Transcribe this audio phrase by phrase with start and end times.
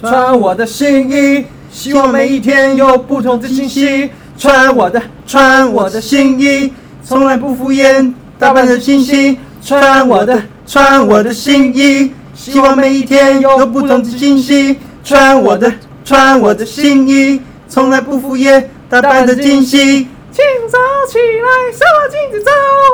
[0.00, 4.08] 穿我的新衣，希望每一天有不同的惊喜。
[4.36, 9.36] 穿我的，穿我的新衣，从来不敷衍，打扮的清晰。
[9.60, 14.78] 传我的，穿我的新衣，希望每一天有不同的惊喜。
[15.02, 15.72] 穿我的，
[16.04, 20.06] 穿我的新衣，从来不敷衍，打扮的惊喜。
[20.30, 20.78] 清早
[21.08, 22.52] 起来，照镜子照，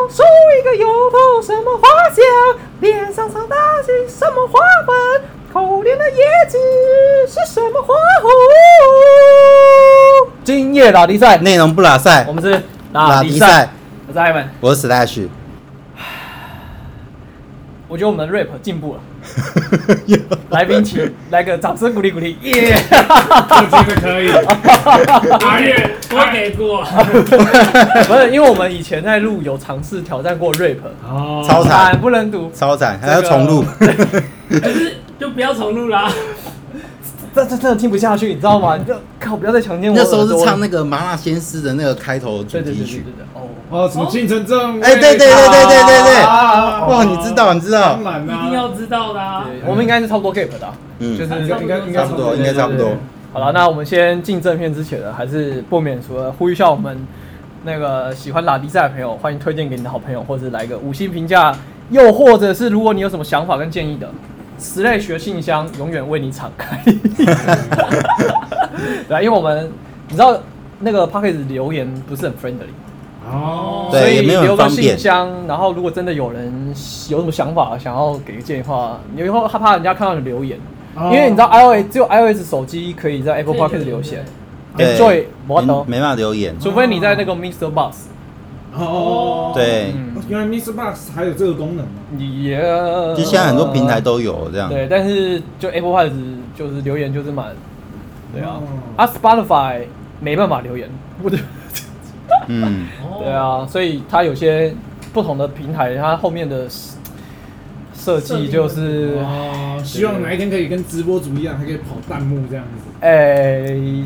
[0.09, 0.23] 梳
[0.59, 2.25] 一个油头什么花香，
[2.81, 5.23] 脸上上大喜什么花粉，
[5.55, 6.59] 口里的叶子
[7.29, 8.29] 是什么花红。
[10.43, 13.71] 今夜打比赛，内容不拉赛我，们是拉比赛迪赛。，
[14.09, 15.29] 我是艾文，我是 Slash，
[17.87, 19.01] 我觉得我们的 rap 进步了。
[20.51, 22.77] 来宾请来个掌声鼓励鼓励，耶！
[22.91, 24.33] 我觉得可以。
[25.47, 26.83] 而且，我给过。
[28.09, 30.79] 不是，因为我们以前在录有尝试挑战过 rap，
[31.09, 33.65] 哦超惨惨不能读，超惨，还要重录。
[34.51, 36.11] 可是就不要重录啦。
[37.35, 38.77] 这这真的听不下去，你知道吗？
[38.79, 40.05] 你就靠，不要再强奸我那。
[40.05, 43.05] 时候是唱那个麻辣鲜师的那个开头主对对对对对题曲。
[43.05, 44.81] 对，哦，哦，什么青城正？
[44.81, 49.45] 哎，对对对对对对对，啊哇，你知道你知道当，然啊啦，一定要知道的啊！
[49.47, 52.91] 对我们应该是差不多 gap 的啊，嗯就是应该应该应该差不多，应该差不多。
[53.33, 56.97] 好了，那我们先进正片之前呢，还是不免除了呼吁一下我们
[57.65, 61.53] 那个喜欢拉迪赛的朋友，欢迎推荐给你的好朋友，或者来个五星评价，
[61.91, 64.09] 又或者是如果你有什么想法跟建议的
[64.59, 66.81] ，Slash 的信箱永远为你敞开。
[69.09, 69.71] 对啊，因为我们
[70.09, 70.39] 你知道
[70.81, 72.73] 那个 p a c k a g e 留言不是很 friendly，
[73.31, 76.53] 哦，所以留个信箱，然后如果真的有人
[77.09, 80.59] 有什么想法想要给个建议的话，你以后害怕人家看到你留言。
[80.97, 84.25] 哦因为你知道 iOS 只有 iOS 手机可以在 Apple Podcast 留言
[84.77, 86.55] 对，Enjoy 我懂，没没办法留言。
[86.61, 87.69] 除非你在那个 Mr.
[87.69, 88.07] Box，
[88.77, 90.73] 哦，对，嗯，原来 Mr.
[90.73, 91.93] Box 还有这个功能吗？
[92.19, 92.61] 也
[93.17, 94.69] 就现在很多平台都有这样。
[94.69, 96.13] 对，但是就 Apple Podcast
[96.57, 97.55] 就是留言就是蛮，
[98.33, 98.63] 对啊哦，
[98.97, 99.83] 啊 Spotify
[100.21, 100.89] 没办法留言，
[101.23, 101.39] 不对，
[102.49, 102.87] 嗯，
[103.23, 104.75] 对啊，所以它有些
[105.13, 106.69] 不同的平台，它后面的
[108.05, 112.91] 设计就是，哦，希望哪一天可以跟直播主一样，还可以跑弹幕这样子。
[113.01, 113.65] 哎，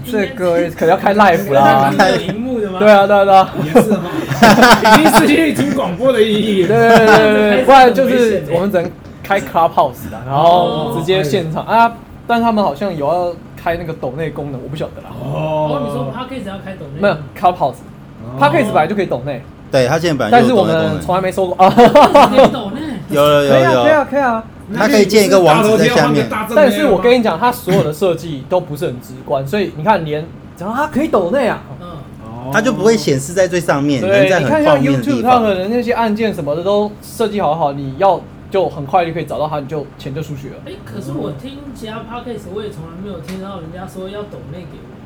[0.08, 2.78] 这个可能要开 live 啦，那有荧幕的吗？
[2.78, 3.54] 对啊，对啊，对啊。
[3.64, 6.96] 也是哈，已经失去听广播的意义对了。
[6.96, 8.88] 对对对对， 不然就是我们只能
[9.22, 11.92] 开 Clubhouse 的，然后直接现场啊。
[12.26, 15.08] 但他们好像有要开那个抖内功能，我不晓得啦。
[15.10, 17.00] 哦，你说 p a c k a g e 要开抖内？
[17.00, 17.76] 没有 Clubhouse，
[18.22, 21.70] 哦 p a c k a g e 本来就可以抖内，对他现在本来但是有抖内功们从能，来没收过啊。
[22.52, 22.87] 抖内。
[23.10, 24.44] 有有有可以啊，可以啊，有，可以啊。
[24.76, 30.26] 它可以建一个网址在下面但是我跟你讲，它所有的设计都不是很直观，所以你看，连
[30.58, 31.62] 然后它可以抖内啊。
[31.80, 31.88] 嗯，
[32.22, 35.54] 哦它就不会显示在最上面，能对，在你看像 YouTube 地上的。
[35.54, 38.20] 人那些按键什么的都设计好好，你要
[38.50, 40.56] 就很快就可以找到它，你就钱就出去了。
[40.66, 44.97] 哎，可是我听其他 p a c k a g e 我也从来没有听到人家说要抖内给我。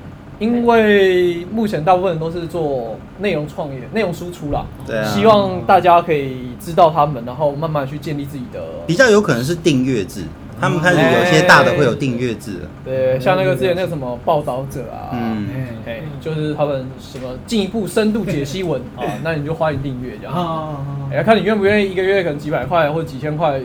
[0.43, 8.61] 因为目前大部分人都是做内容创业、内容输出啦，对啊，希望大家可以知道他们，然后慢慢去建立自己的。
[8.85, 10.25] 比较有可能是订阅制，
[10.61, 12.69] 他们开始有些大的会有订阅制了。
[12.85, 15.47] 对，像那个之前那个什么报道者啊，嗯，
[15.87, 20.35] 哎，就是他们什么进一步深度解析文 啊，那你就欢迎订阅这样。
[20.35, 20.77] 啊
[21.13, 23.61] 哎，要看你愿不愿意一个月可能几百块或者几千块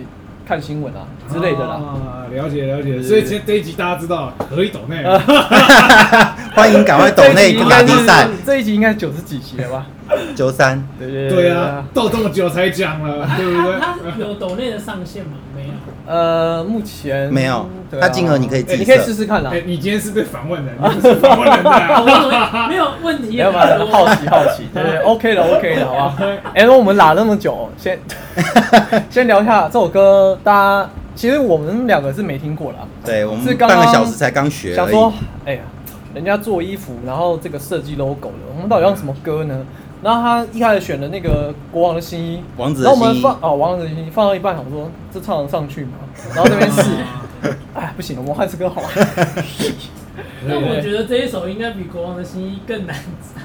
[0.45, 1.73] 看新闻啊之类的啦。
[1.73, 3.01] 啊，了解了解。
[3.01, 5.03] 所以今天这一集大家知道可以抖内。
[6.57, 9.85] 欢迎赶快抖内跟打这一集应该是比赛这一集应该九十几集了吧？
[10.35, 13.79] 九三，对对对啊，斗这么久才讲了，对不对？
[13.79, 15.33] 他他有抖内的上限吗？
[15.55, 15.67] 没有。
[16.07, 19.61] 呃，目前没有对啊它金额你可以自己哎你可以设试试看啦哎，。
[19.67, 21.69] 你今天是被访问的， 你不是访问人的
[22.69, 23.37] 没有问题？
[23.37, 23.67] 没有吧？
[23.91, 26.15] 好奇好奇， 对对，OK 了 OK 了，好吧？
[26.55, 27.99] 哎，那我们拉那么久，先
[29.11, 35.13] 先聊一下这首歌，大家其实我们两个是没听过啦，对我们是半个小时才刚学而想说。，
[35.45, 35.59] 哎呀，
[36.13, 39.65] 人家做衣服，然后这个设计 logo 的，我们到底要用什么歌呢？
[40.03, 45.91] 然后他一开始选的那个国王的新衣，王子然后我们新衣放哦王子的新衣放到一半，想说这唱得上去吗？
[46.35, 46.81] 然后这边试，
[47.73, 48.87] 哎不行，我们换这歌好了。
[50.47, 53.43] 但我觉得这一首应该比国王的新衣更难唱。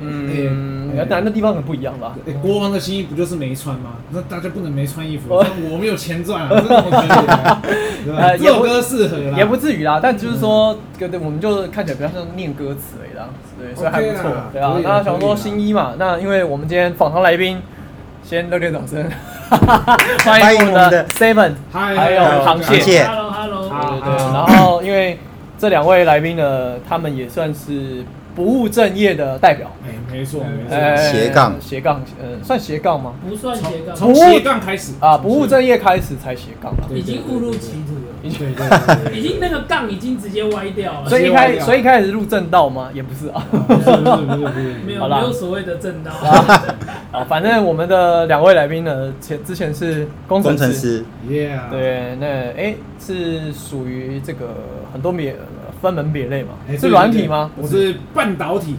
[0.00, 2.14] 嗯，难的地方很不一样吧？
[2.26, 3.94] 哎国王的新衣不就是没穿吗？
[4.10, 7.62] 那大家不能没穿衣服，我们有钱赚啊，这怎么可以啊？
[8.04, 8.18] 对吧？
[8.18, 13.28] 呃这首歌适合啦，也不至于啦，但就是说，对对，我们就看起来比较像念歌词而已啦，
[13.58, 17.60] 对，所以还不错啦，对啊那想说新衣嘛，那因为我们今天访谈来宾，
[18.22, 19.04] 先热烈掌声，
[19.50, 24.32] 欢欢迎迎我们的我们的 Seven，还有螃蟹，螃蟹 Hello Hello，对对对。
[24.32, 25.18] 然后因为
[25.58, 31.54] 这两位来宾呢，他们也算是不务正业的代表，哎，没错没错，呃斜杠。
[31.60, 33.14] 斜杠，呃，算斜杠吗？
[33.28, 34.92] 不算斜杠，从斜杠开始。
[35.00, 36.84] 啊，不务正业开始才斜杠啦。
[36.94, 38.00] 已经误入歧途了。
[38.20, 42.90] 对对对对， 已经那个杠已经直接歪掉了，所以一开所以一开始入正道吗？
[42.92, 43.44] 也不是啊。
[43.50, 45.18] 不是不是不是不是，没有 好啦。
[45.20, 46.10] 没有所谓的正道。
[47.10, 54.46] 啊，反正我们的两位来宾呢，前之前是工程工程师，，Yeah，，对，那哎、是属于这个
[54.92, 55.36] 很多别
[55.80, 56.50] 分门别类嘛？
[56.68, 57.50] 哎是软体吗？
[57.56, 58.76] 我是半导体，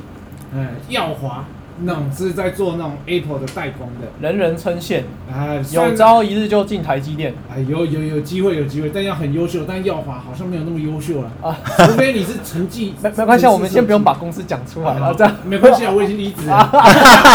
[0.53, 1.45] 嗯，耀华
[1.81, 5.03] 那种是在做那种 Apple 的代工的，人人称羡，
[5.33, 11.57] 哎，有朝一日就进台积电哎，有有有机会有机会，但要很优秀，但耀华好像没有那么优秀了，啊。
[11.85, 16.69] 除非你是成绩 没没关系，我们先不用把公司讲出来，然后这样没关系啊，我已经离职了。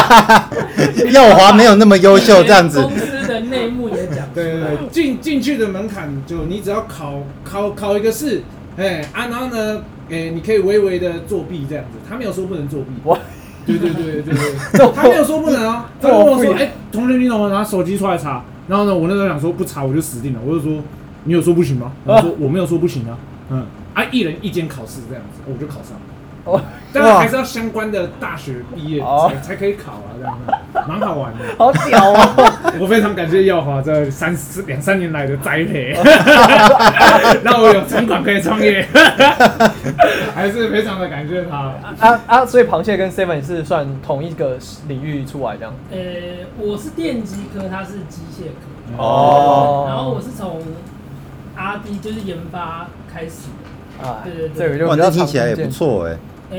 [1.10, 4.26] 耀华没有那么优秀，这样子公司的内幕也讲出来。
[4.34, 8.42] 对对对，进进去的门槛就你只要考考考一个试，
[8.76, 12.88] 哎啊，然后呢，哎，你可以微微的作弊这样子，他没有说不能作弊。
[13.04, 13.18] 我
[13.66, 14.34] 对对对对对
[14.72, 18.44] 对， 他没有说不能啊，他跟我说，哎，同学你怎么拿手机出来查？
[18.68, 20.82] 然后呢，我那时候想说不查我就死定了，我就说
[21.24, 21.92] 你有说不行吗？
[22.04, 23.16] 我说我没有说不行啊，
[23.50, 26.13] 嗯，啊，一人一间考试这样子，我就考上了。
[26.44, 26.60] 哦，
[26.92, 30.52] 当然还是要相关的大学毕业哦才才可以考啊，这样子
[30.86, 31.38] 蛮好玩的。
[31.56, 32.72] 好屌哦！
[32.78, 35.96] 我非常感谢耀华这三四两三年来的栽培，
[37.42, 38.86] 让我有存款可以创业，
[40.34, 41.72] 还是非常的感谢他。
[41.98, 45.72] 啊啊，所以螃蟹跟 Seven 是算同一个领域出来这样。
[45.90, 45.98] 呃，
[46.58, 50.60] 我是电机科，他是机械科，哦然后我是从
[51.56, 54.06] R D 就是研发开始的。
[54.06, 55.70] 啊，对对对哇，这个就比较这听起来也不。
[55.70, 56.16] 错哎。
[56.50, 56.58] 呃，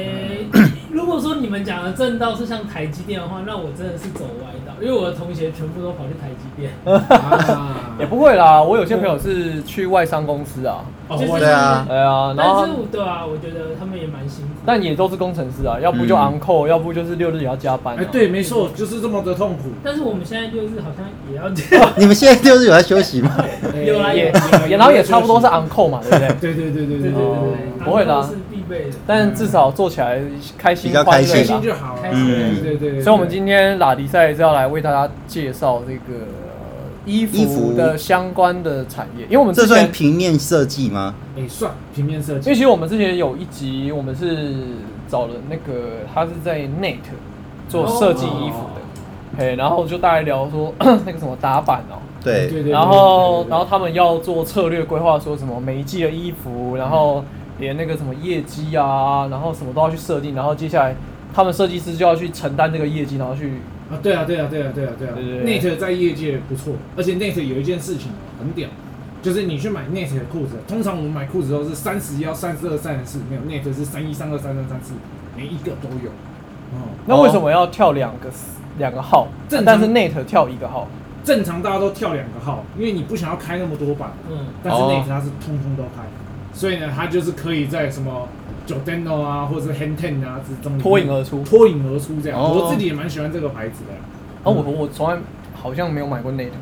[0.91, 6.71] 如果说你们讲的正道是像台积电的话，那我真的是走歪道，因为我的同学全部都跑去台积电。
[7.19, 14.51] 啊也不会啦，我有些朋友是去外商公司啊，就是哦对啊对啊，然但后是我对啊，我觉得他们也蛮辛苦。
[14.65, 17.99] 但也都是工程师啊，要不就昂扣、嗯要不就是六日也要加班啊。
[18.01, 19.69] 哎，对，没错，就是这么的痛苦。
[19.83, 21.89] 但是我们现在六日好像也要这样。
[21.97, 23.31] 你们现在六日有在休息吗？
[23.75, 24.17] 也有啦有
[24.67, 26.53] 也然后也差不多是昂扣嘛，对不对？
[26.53, 28.97] 对对对对对对对对对哦对，不会啦航空是必备的。
[29.07, 30.19] 但至少做起来
[30.57, 32.01] 开心比较开心开啦心就好了。
[32.01, 33.01] 开心对对对对。
[33.01, 41.13] 所以，我们今天拉迪赛是要来为大家介绍这个呃衣衣服服的相关的产业，因为我们这算，平面设计吗？
[41.37, 44.53] 哎算平面设计因为其，实我们之前有一集，我们是
[45.07, 46.97] 找了那个他是在 Net
[47.67, 52.71] 做设计衣服的，哎、然后就大概聊说 那个什么打版哦、对，对对。
[52.71, 57.23] 然后然后他们要做策略规划，说什么每一季的衣服，然后
[57.59, 60.95] 连那个什么业绩啊，然后什么都要去设定，然后接下来
[61.33, 63.53] 他们设计师就要去承担这个业绩，然后去
[63.89, 65.13] 啊，对啊，对啊，对啊，对啊，对啊。
[65.15, 68.67] 对对对 Net 在业界不错，而且 Net 有一件事情很屌，
[69.21, 74.93] 就是你去买 Net 的裤子，通常我们买裤子都是三十幺、三十二、三十四，没有 Net 是三一、三二、三三、三四，
[75.35, 76.09] 每一个都有。
[76.73, 78.29] 哦，那为什么要跳两个
[78.79, 79.27] 两个号？
[79.47, 80.87] 正但是 Net 跳一个号，
[81.23, 86.01] 正常大家都跳两个号，因为你不想要开那么多版，嗯，但是哦 Net 它是通通都开，
[86.55, 88.27] 所以呢，它就是可以在什么
[88.65, 91.43] Jordano 啊，或者是 Hand Ten 啊之中脱颖而出。
[91.43, 92.39] 脱颖而出这样。
[92.39, 93.93] 哦我自己也蛮喜欢这个牌子的。
[93.93, 95.17] 啊，我我从来
[95.53, 96.53] 好像没有买过那种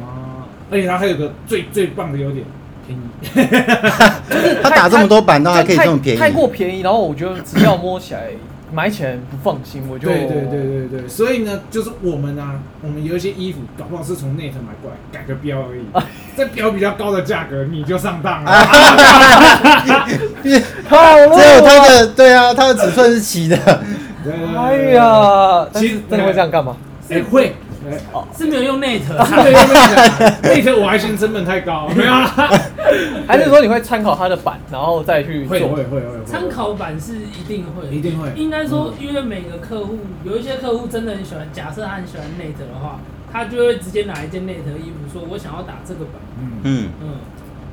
[0.00, 2.46] 啊，而且它还有个最最棒的优点，
[2.86, 3.02] 便宜。
[4.30, 6.80] 就是他打这么多版都还可以这么便宜，太过便宜。
[6.82, 8.30] 然后我觉得只要摸起来、
[8.72, 15.82] 买起来不放心，我就对对对对对，所以呢，就是我们啊，我们有一些衣服，搞不好是从内特买过来，改个标而已，
[16.36, 18.50] 再标比较高的价格，你就上当了。
[20.88, 23.56] 好只有它的对啊，它的尺寸是齐的，
[24.56, 26.76] 哎，呀，其实是真的会这样干嘛？
[27.08, 27.54] 谁会，
[27.88, 27.98] 哎
[28.36, 32.28] 是没有用 Net，对对对，Net 我还嫌成本太高， 没有啦，
[33.26, 35.58] 还是说你会参考它的版，然后再去做？
[35.58, 36.00] 会会会会。
[36.00, 38.28] 会参考版是一定会，一定会。
[38.36, 43.00] 应该说，因为每个客户有一些客户真的很喜欢，假设他很喜欢 Net 的话，
[43.32, 47.08] 他就会直接拿一件 Net 的衣服，说我想要打这个版，嗯，嗯，嗯，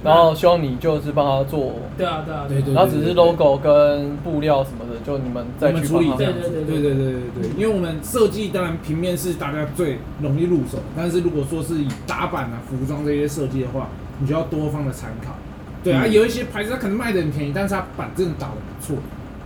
[0.03, 2.73] 然后希望你就是帮他做，对啊对啊对对。
[2.73, 6.39] 然后只是 logo 跟布料什么的，就你们再去处理这样子。
[6.49, 7.49] 对对对对对对。
[7.57, 13.89] 因为我们设计当然平面是大家最容易入手，但是如果说是以打版啊服装这些设计的话，
[14.19, 15.33] 你就要多方的参考。
[15.83, 18.97] 对啊，有一些牌子它可能卖的很便宜，但是它板真的打的不错。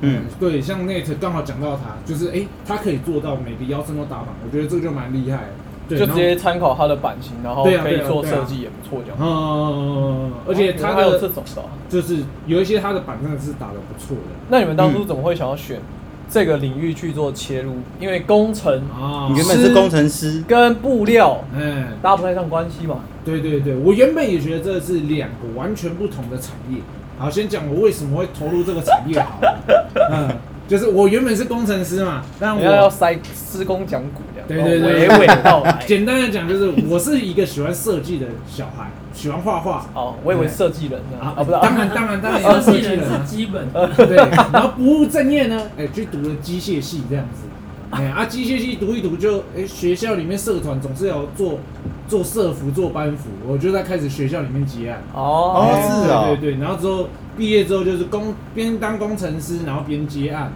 [0.01, 5.49] 嗯，对，像 Net 刚好讲到它，就是哎，它可以做到每个腰身都打版，我觉得这个就蛮厉害。
[5.97, 9.17] 对，就直接参考它的版型，然后可以做设计也不错，这样。
[9.19, 11.67] 嗯，而且它哦还有这种的啊。
[11.89, 12.17] 就是
[12.47, 15.81] 有一些它的版真的是打的不错的那你们当初怎么会想要选
[16.29, 17.73] 这个领域去做切入？
[17.99, 22.99] 因为工程啊你原本是工程师，跟布料哎，搭不太上关系嘛。
[23.25, 26.77] 对对对，我原本也觉得这是两个完全不同的产业。
[27.19, 29.61] 好，先讲我为什么会投入这个产业好了。
[30.11, 30.29] 嗯，
[30.67, 34.30] 就是我原本是工程师嘛，但人家要塞施工讲股这样。
[34.55, 35.83] 对对对，娓娓道来。
[35.87, 43.11] 简单的讲，就是我是一个喜欢设计的小孩，喜欢画画哦，我以为设计人呢啊啊，不是啊，当然当然当然设计人是。
[43.25, 44.17] 基本， 对，
[44.51, 47.43] 然后不务正业呢，哎，去读了机械系这样子。
[47.91, 51.59] 哎啊，机械系读一读就，哎，学校里面社团总是要做
[52.07, 55.01] 做社服、做班服，我就在开始学校里面接案。
[55.13, 60.51] 哦哎是啊对对对，然后之后毕业之后就是工边当工程师，然后边接案。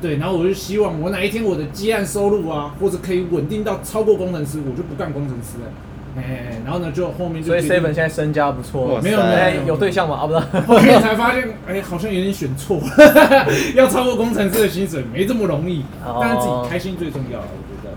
[0.00, 5.70] 对，然后我就希望我哪一天我的接案收入啊，或者可以稳定到超过工程师，我就不干工程师了。
[6.16, 10.16] 哎，然后呢，就后面就所以 Seven 现在身家不错哇，没有没有哎有有对象吗？
[10.16, 12.80] 啊，不是，后面才发现，哎，好像有点选错，
[13.76, 17.90] 要超过工程师的薪水没这么容易，哦但是自己开心最重要了，我觉得。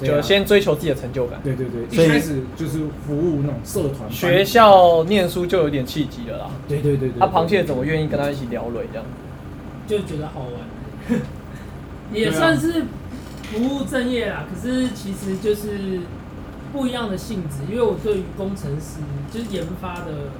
[0.00, 1.40] 就先追求自己的成就感。
[1.42, 6.50] 对对对，一开始就是服务那种社团班学，校念书就有点契机了啦。
[6.68, 7.18] 对对对对。
[7.18, 9.04] 他螃蟹怎么愿意跟他一起聊蕊这样？
[9.88, 11.20] 就觉得好玩，
[12.12, 12.84] 也算是
[13.52, 14.44] 不务正业啦。
[14.48, 16.00] 可是其实就是
[16.72, 18.98] 不一样的性质，因为我对于工程师
[19.32, 20.30] 就是研发的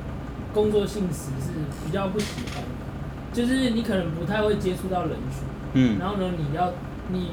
[0.52, 1.52] 工作性质是
[1.84, 5.42] 比较不喜欢的，就是你可能不太会接触到人群，
[5.74, 6.72] 嗯，然后呢，你要
[7.10, 7.30] 你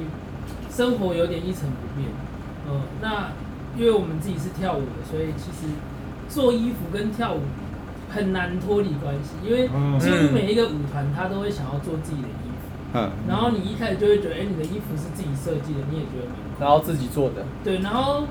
[0.69, 2.09] 生活有点一成不变，
[2.69, 3.31] 嗯，那
[3.77, 5.71] 因为我们自己是跳舞的，所以其实
[6.29, 7.41] 做衣服跟跳舞
[8.09, 12.54] 很难脱离关系，因为嗯几乎每一个舞团他都会想要做自己的衣服，
[12.95, 18.23] 嗯，然后你一开始就会觉得，哎、你的衣服是自己设计的，你也觉得蛮好然后自己做的，对，然后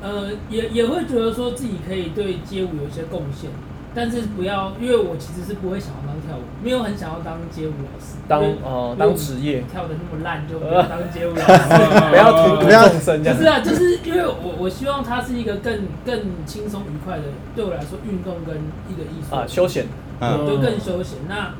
[0.00, 3.50] 呃也也会觉得说自己可以对街舞有一些贡献，
[3.94, 11.52] 但是不要，因为我其实是不会想要当跳舞，没有很想要当街舞老师，当因为呃因为我当职业，跳的那么烂，就不要当街舞老师。
[12.10, 13.48] 不要不要众生这样不是。
[13.48, 17.24] 啊，就是因为我我希望它是一个更更轻松愉快的，
[17.56, 18.54] 对我来说运动跟
[18.88, 19.86] 一个艺术啊，休闲，
[20.20, 21.18] 嗯就更休闲。
[21.28, 21.52] 那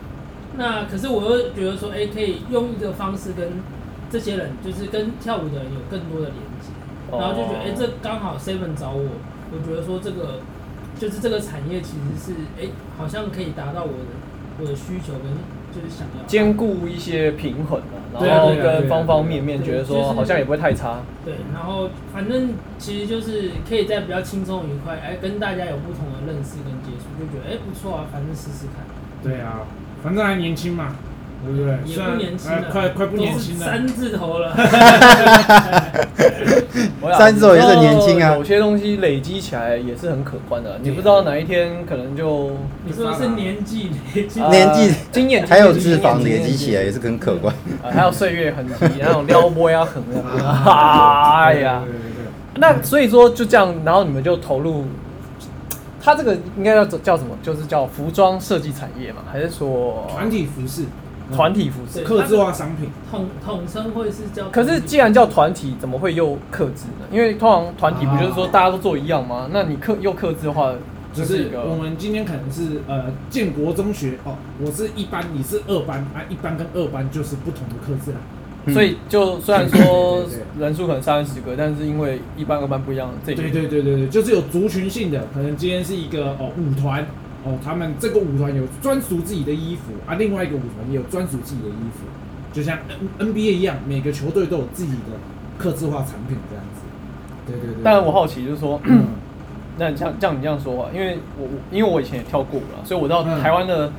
[0.57, 3.49] 那可是我又觉得说，哎、可以用一个方式跟
[4.11, 6.69] 这些人，就是跟跳舞的人有更多的连接，
[7.11, 7.19] 哦。
[7.19, 9.05] 然后就觉得，哎、这刚好 Seven 找我，
[9.51, 10.41] 我觉得说这个
[10.99, 12.69] 就是这个产业其实是，哎、
[12.99, 14.13] 好像可以达到我的
[14.61, 15.33] 我的需求跟
[15.73, 16.25] 就是想要。
[16.27, 17.81] 兼顾一些平衡
[18.13, 21.01] 啊，然后跟方方面面，觉得就是说好像也不会太差。
[21.25, 28.85] 对，然后反正其实就是可以在比较轻松愉快，哎，跟大家有不同的认识跟接触，就觉得哎不错啊，反正试试看。
[29.23, 29.61] 对啊，
[30.03, 30.89] 反正还年轻嘛，
[31.45, 31.79] 对不对？
[31.85, 33.61] 也虽然不年轻了，哎快快不年轻了。
[33.61, 34.53] 都是三字头了。
[37.01, 38.35] 我想三十岁也是年轻啊。
[38.35, 44.95] 有些东西累积起来也是很可观的，你不知道哪一天可能就你说的是年纪累积，啊年纪。
[45.11, 47.55] 经验，还有脂肪累积起来也是很可观。
[47.83, 50.03] 啊还有岁月痕迹，那种撩拨呀很
[50.45, 51.83] 啊， 哎呀。
[51.85, 52.25] 对，对对对。
[52.57, 54.85] 那所以说就这样，然后你们就投入，
[56.05, 57.31] 他这个应该叫叫什么？
[57.43, 60.85] 就是叫服装设计产业嘛，还是说团体服饰，
[61.33, 62.01] 团体服饰？
[62.01, 64.49] 对刻字化商品，统统称会是叫。
[64.51, 67.07] 可是既然叫团体，怎么会又克制呢？
[67.13, 69.49] 因为通常团体不就是说大家都做一样吗？
[69.53, 70.73] 那你克又克制的话，
[71.13, 78.19] 就是一个我们今天可能是呃建国中学哦，我是一班，你是二班啊，一班跟二班就是不同的克制啦。
[78.67, 80.25] 嗯所以就虽然说
[80.59, 87.05] 人数可能三十个，但是因为一班二班不一样，这对对对对对，就是有族群性的，可能今天是一个哦舞团
[87.45, 92.05] 哦，他们这个舞团有专属自己的衣服啊，另外一个舞团也有专属自己的衣服，
[92.53, 92.79] 就像
[93.19, 95.19] N NBA 一样，每个球队都有自己的
[95.59, 96.83] 刻字化产品这样子。
[97.47, 97.83] 对对对。
[97.83, 99.07] 但我好奇就是说，嗯
[99.79, 103.91] 那你像像你这样说话，因为我我因为我以前也跳过舞了，所以我知道嗯台湾的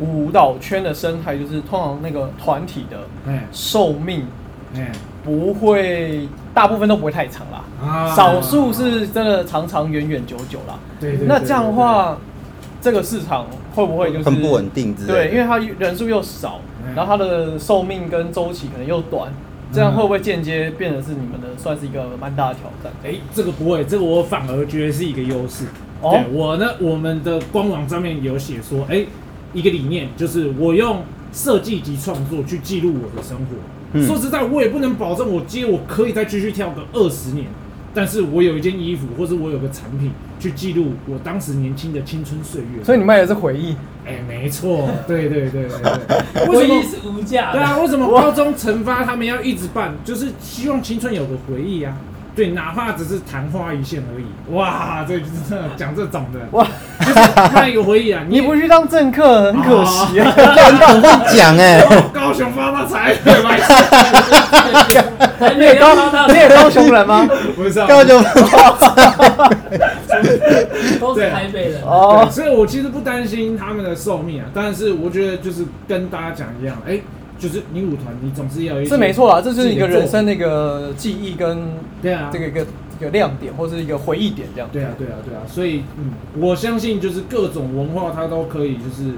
[0.00, 3.46] 舞蹈圈的生态就是通常那个团体的哎。
[3.52, 4.26] 寿命
[4.74, 4.90] 哎。
[5.24, 8.12] 不会，大部分都不会太长啦，啊。
[8.12, 10.76] 少数是真的长长远远久久啦。
[10.98, 12.18] 对对对那这样的话，
[12.80, 19.32] 这个市场会不会就是很不稳定对，因为它人数又少，嗯然后它的寿命跟周期可能又短，
[19.72, 22.92] 这样会不会间接变成是你们的算是一个蛮大的挑战？
[23.04, 25.66] 哎，这个不会，这个我反而觉得是一个优势。
[26.00, 26.10] 哦。
[26.10, 29.06] 对我呢，我们的官网上面有写说，哎，
[29.52, 33.44] 一个理念就是我用设计及创作去记录我的生活。
[33.94, 37.46] 嗯说实在，我也不能保证我接我可以再继续跳个二十年，
[37.92, 42.82] 但是我有一件衣服，或者我有个产品去记录我当时年轻的青春岁月。
[42.82, 46.48] 所以你卖的是回忆，哎，没错，对对对对对。
[46.48, 46.74] 为什么？
[46.74, 47.58] 回忆是无价的。
[47.58, 49.94] 对啊，为什么高中惩罚他们要一直办？
[50.02, 51.94] 就是希望青春有个回忆啊。
[52.34, 54.24] 对，哪怕只是昙花一现而已。
[54.54, 55.32] 哇，这就是
[55.76, 56.66] 讲这种的，哇，
[57.00, 57.20] 就是
[57.54, 58.22] 卖一个回忆啊。
[58.28, 60.30] 你不去当政客很可惜啊。
[60.30, 63.60] 很会讲哎，哦 高雄发大财，买
[65.38, 67.28] 还没有到到你也高雄人吗？
[67.54, 68.18] 不是啊根本就
[70.98, 71.82] 都是台北人。
[71.82, 76.98] 哦，，所以我其实不担心他们的寿命啊，但是我觉得就是跟大家讲一样，哎、
[77.42, 81.58] 就是你舞团，你总是要有一些是没错啦，这就是一个人生那个记忆跟
[82.00, 82.60] 对啊，这个一个
[83.00, 84.70] 一个亮点或是一个回忆点这样。
[84.72, 89.14] 对啊，对啊，对啊，所以嗯，我相信就是各种文化它都可以，就是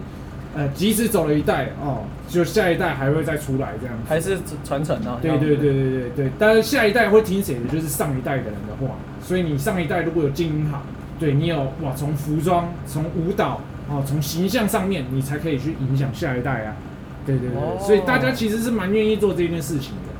[0.57, 4.02] 呃，即使走了一代哦，就下一代还会再出来这样子。
[4.09, 5.19] 还是传承啊。
[5.21, 8.95] 对对对对对对，但是下一代会听谁的，就是上一代的人的话。
[9.23, 10.83] 所以你上一代如果有经营好，
[11.21, 16.75] 对你有哇，从服装、从舞蹈哦，从形象上面，你才可以去影响下一代啊。
[17.26, 20.12] 对对对，哦所以大家其实是蛮愿意做这件事情的。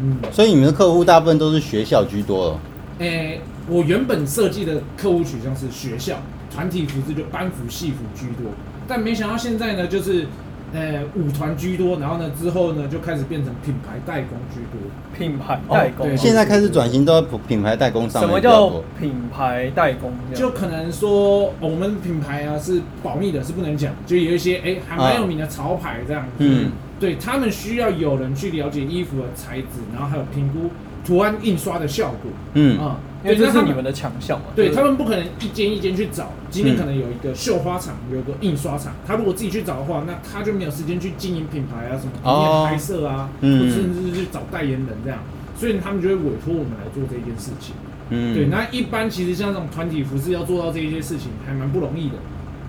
[0.00, 2.60] 嗯，所以你们的客户大部分都是学校居多了。
[2.98, 6.20] 诶、我原本设计的客户取向是学校
[6.52, 8.50] 团体服饰，就班服、戏服居多，
[8.88, 10.26] 但没想到现在呢，就是
[10.72, 14.80] 呃舞团居多，然后呢之后呢就开始变成品牌代工居多。
[15.16, 18.84] 品牌代工对，现在开始转型到品牌代工上什么比较叫多。
[19.00, 20.40] 品牌代工这样？
[20.40, 26.30] 就可能说、哦我们品牌啊是保密的，是不能讲，就有一些哎、还蛮有名的潮牌这样子。
[26.38, 26.70] 嗯，
[27.00, 30.70] 对他们需要有人去了解衣服的材质，然后还有评估
[31.04, 32.30] 图案印刷的效果。
[32.54, 34.46] 嗯，啊、因为对这是你们的强项嘛。
[34.54, 45.18] 对他们不可能一间一间去找，今天嗯可能有一个绣花厂，有一个印刷厂，他如果自己去找的话，那他就没有时间去经营品牌啊，什么平哦面拍摄啊，甚至是去找代言人这样，
[45.56, 47.74] 所以他们就会委托我们来做这件事情。
[48.10, 52.14] 嗯，对，那一般其实像这种团体服饰要做到这一些事情，还蛮不容易的。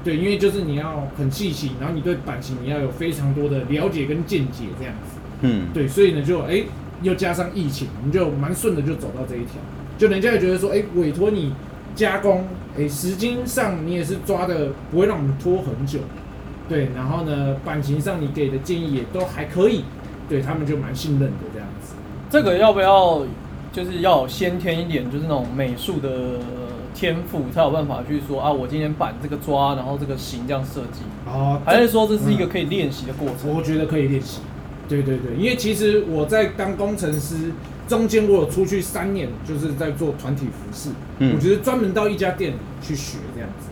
[0.03, 5.19] 对，因为就是你要很细心，然后你对版型你要有非常多的了解跟见解这样子。
[5.41, 6.63] 嗯，对，所以呢就哎、
[7.01, 9.61] 又加上疫情，我们就蛮顺的就走到这一条，
[9.99, 11.53] 就人家也觉得说哎、委托你
[11.93, 15.99] 加工，哎、时间上你也是抓的不会让我们拖很久，
[16.69, 19.83] 对，然后呢版型上你给的建议也都还可以，
[20.29, 21.95] 对他们就蛮信任的这样子。
[22.29, 23.23] 这个要不要
[23.73, 26.39] 就是要先天一点，就是那种美术的
[26.95, 33.53] 天赋，才有办法去说啊，我今天版这个抓，然后这个型这样设计，啊还是说这是一个可以练习的过程？
[33.53, 34.39] 我觉得可以练习。
[34.87, 37.51] 对对对，因为其实我在当工程师
[37.89, 40.91] 中间，我有出去三年，就是在做团体服饰。
[41.17, 43.67] 嗯我觉得专门到一家店去学这样子。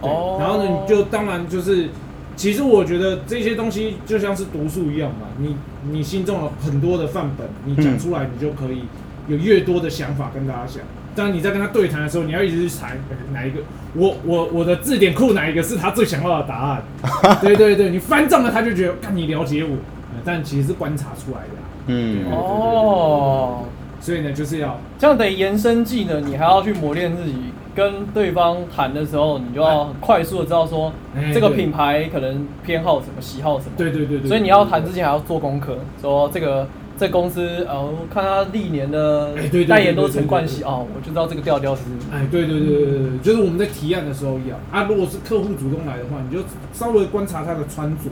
[0.00, 1.88] 哦然后呢，你就当然就是，
[2.36, 5.56] 其实我觉得这些东西就像是读书一样嘛，你
[5.90, 8.84] 你心中有很多的范本，你讲出来，你就可以
[9.26, 10.84] 有越多的想法跟大家讲。
[11.16, 13.58] 当然你在跟他对谈的时候，你要一直去猜呃哪一个，
[13.94, 16.82] 我我我的字典库哪一个是他最想要的答案。
[17.42, 19.70] 对对对，你翻中了，他就觉得，看你了解我，
[20.14, 23.64] 呃但其实是观察出来的啊、嗯，哦，
[24.00, 27.34] 所以呢，就是要这样等于延伸技能，你还要去磨练自己。
[27.74, 33.72] 跟对方谈的时候，你就要很快速的知道说哎这个品牌可能偏好什么、喜好什么。
[33.76, 36.66] 对对对对，所以你要谈之前还要做功课，说这个
[36.98, 39.30] 这公司呃，我看他历年的
[39.68, 41.82] 代言都是陈冠希哦，我就知道这个调调是。
[42.12, 48.10] 哎，对对对对对对，就是我们在提案的时候一样啊，如果是客户主动来的话，你就稍微观察他的穿着，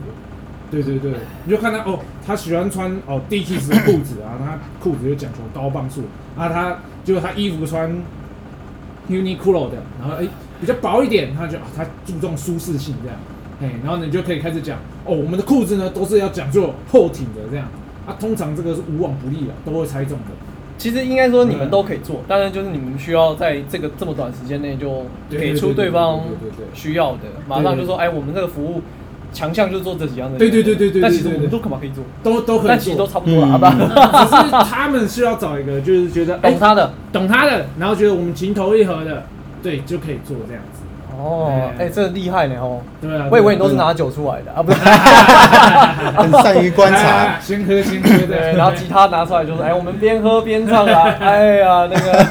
[0.70, 1.12] 对对对，
[1.44, 6.02] 你就看他哦，他喜欢穿哦 Dickies 的裤子啊，他裤子就讲求高磅数
[6.36, 7.90] 啊，他就他衣服穿
[9.08, 10.26] Uniqlo 的，然后哎
[10.60, 13.18] 比较薄一点，他就啊他注重舒适性这样，
[13.60, 17.66] 哎，然后你就可以开始讲哦，我们的裤子呢都是要讲究后挺的这样。
[18.06, 20.26] 啊，通常这个是无往不利的，都会猜中的。
[20.78, 26.20] 其实应该说你们都可以做，但是就是你们需要在这个这么短时间内就给出对方
[26.72, 28.80] 需要的，马上就说哎，我们这个服务
[29.32, 30.38] 强项就是做这几样的。
[30.38, 32.04] 对对对对对对但其实我们都干嘛可以做？
[32.22, 33.74] 都都可以做，但其实都差不多了，嗯好吧？
[33.78, 39.22] 只是他们需要找一个，就是觉得哎 懂他的懂他的，然后觉得我们情投意合的，
[39.62, 40.80] 对，就可以做这样子。
[41.18, 44.78] 哦，哎，这厉害呢哦，对啊，我以为你都是拿酒出来的啊，不是？
[46.16, 47.40] 很善于观哎察。
[47.40, 52.24] 先喝先喝的，对，然后吉他拿出来就是，哎，我们边喝边唱啊， 哎呀，那个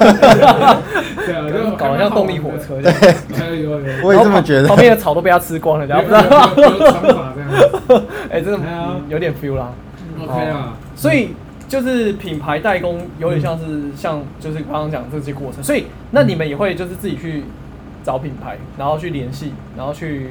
[1.26, 1.42] 对啊，
[1.78, 2.98] 就搞得像动力火车这样。
[4.04, 4.78] 我也这么觉得旁。
[4.78, 8.04] 边的草都被他吃光了，然后不知道。
[8.30, 8.60] 哎，真的
[9.10, 9.72] 有点 feel 啦。
[10.22, 11.30] ，OK 啊，所以
[11.68, 17.44] 就是品牌代工有点像是像就是刚刚讲这些过程，所以那你们也会就是自己去
[18.04, 20.30] 找品牌，然后去联系，然后去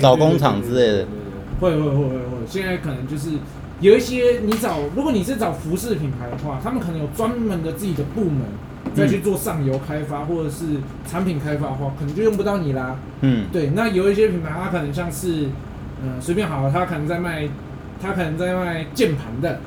[0.00, 3.30] 找工厂之类的对对对对对会会会会会，现在可能就是
[3.80, 8.40] 有一些你找，如果你是找服饰品牌的话，他们可能有专门的自己的部门。
[8.94, 10.64] 再去做上游开发或者是
[11.06, 12.96] 产品开发的话，可能就用不到你啦。
[13.22, 15.48] 嗯，对，那有一些品牌，它可能像是，
[16.02, 17.48] 嗯、随便好了，它可能在卖，
[18.00, 19.60] 它可能在卖键盘的，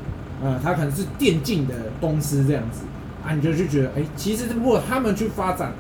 [0.44, 2.82] 呃，它可能是电竞的公司这样子，
[3.26, 5.72] 啊，你就去觉得，哎、其实如果他们去发展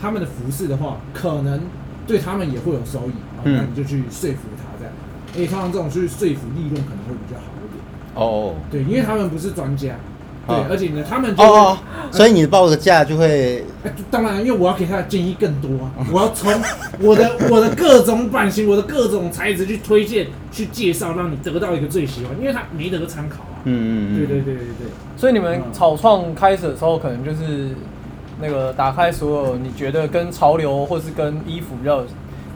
[0.00, 1.60] 他们的服饰的话，可能
[2.06, 3.12] 对他们也会有收益，
[3.44, 4.92] 那你就去说服他这样，
[5.36, 7.82] 哎、通常这种去说服利润可能会比较好一点，
[8.14, 9.94] 哦，对，因为他们不是专家，
[10.46, 11.78] 对啊，而且呢，他们就哦哦，
[12.10, 16.52] 所以你的报个价就会哎当然，因为我要给他的建议更多啊，我要从
[17.00, 23.62] 我的 我的各种版型、我的各种材质去推荐、去介绍，让你得到一个最喜欢，因为他没得参考啊。
[23.64, 27.70] 嗯嗯嗯，对对对对对，所以你们嗯草创开始的时候，可能就是
[28.40, 32.02] 那个打开所有你觉得跟潮流或是跟衣服比较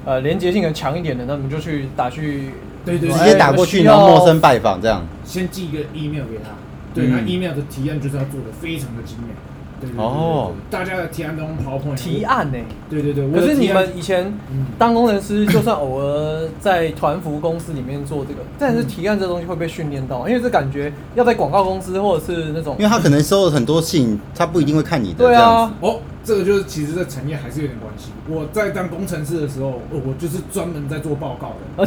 [0.05, 2.51] 呃连接性很强一点的，那你们就去打去
[2.85, 3.11] 对对。
[3.11, 5.07] 直接打过去，然后陌生拜访这样。
[5.24, 6.51] 先寄一个 email 给他，
[6.98, 9.28] 对，嗯那 email 的提案就是要做的非常的精美。
[9.80, 12.24] 对对对对哦大家的提案都用 PowerPoint 提。
[12.24, 12.58] 案呢、
[12.90, 25.18] 对对对，我可是你们以前嗯当工程师，就算偶尔在团服公司里面做这个，但是提案这东西会被训练到，因为这感觉要在广告公司或者是那种因为他可能收了很多信，他不一定会看你的。
[25.18, 28.11] 对啊哦，这个就是其实这产业还是有点关系。
[28.28, 31.84] 我在当工程师的时候，哦我就是专门在做报告的，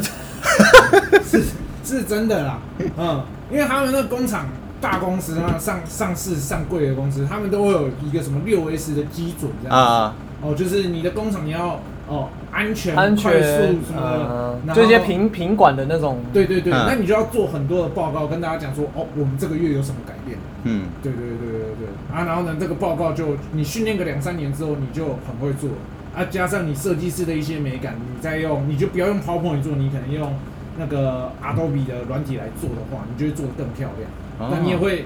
[1.12, 1.44] 呃 是
[1.84, 2.62] 是真的啦，
[2.98, 3.22] 嗯，
[3.52, 4.48] 因为他们那个工厂
[4.82, 9.94] 大公司啊，上上市上柜的公司，他们都会有一个什么六 S 的基准这样子。
[9.94, 20.38] 啊，哦，就是你的工厂你要哦安全、安快速全什么的呃，然后这些品品管的那种，对对对，嗯那你就要做很多的报告，跟大家讲说，哦，我们这个月有什么改变。
[20.64, 21.88] 嗯，对对对对对。
[22.16, 25.70] 啊，然后呢，这个报告就你训练个两三年之后，你就很会做。
[26.14, 30.34] 啊，加上你设计师的一些美感，你再用，你就不要用 PowerPoint 做，你可能用
[30.78, 34.10] 那个 Adobe 的软体来做的话，你就会做得更漂亮。
[34.42, 34.50] 哦。
[34.52, 35.06] 那你也会，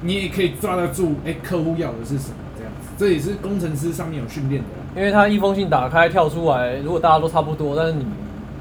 [0.00, 4.84] 你也可以抓得住，哎、客户要的是什么这样子，这也是工程师上面有训练的啦。
[4.96, 8.06] 因为他一封信打开跳出来，如果大家都差不多，但是你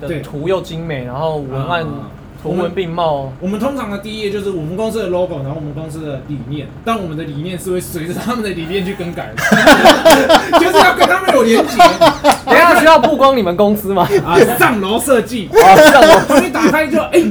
[0.02, 2.10] 的图又精美，然后文案啊
[2.46, 9.42] 图文并茂，我们通常的第一页就是我们公司的 logo，然后我们公司的理念，但我们的理念是会随着他们的理念去更改的，
[10.60, 11.78] 就是要跟他们有连接
[12.46, 14.08] 等下需要曝光你们公司吗？
[14.24, 14.38] 啊。
[14.60, 17.24] 上楼设计，啊，上楼所以打开就哎、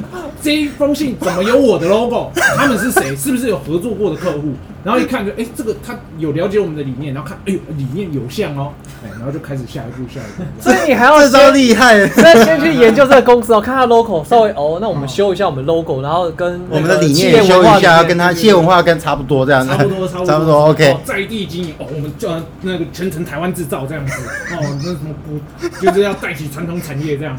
[0.43, 2.33] 这一封信怎么有我的 logo？
[2.57, 3.15] 他们是谁？
[3.15, 4.53] 是不是有合作过的客户？
[4.85, 10.45] 然后一看就哎、这个他有了解我们的理念，然后看哎呦理念有像哦，哎、然后就开始下一步下一步。
[10.61, 12.07] 所以你还要这招厉害。
[12.09, 19.67] 所以先去研究这个公司哦，看它 logo，稍微哦，那我们修一下我们 logo，然后跟我们的理念也修一下，跟他企业文化跟差不多这样。
[19.67, 20.67] 差不多，差不多，差不多。
[20.67, 24.13] OK 哦，在地经营哦，我们就呃那个全程台湾制造这样子
[24.53, 27.35] 哦，那什么不就是要带起传统产业这样，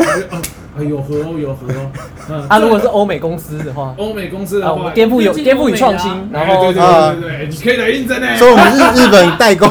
[0.77, 1.91] 哎有合哦，有合哦，
[2.29, 8.35] 嗯啊，如果是欧美公司的话，欧美公司的啊，话，我们颠覆有颠覆与创新，然后哎对对啊对对对，你可以来应征呢。
[8.37, 9.69] 所以我们是日本代工，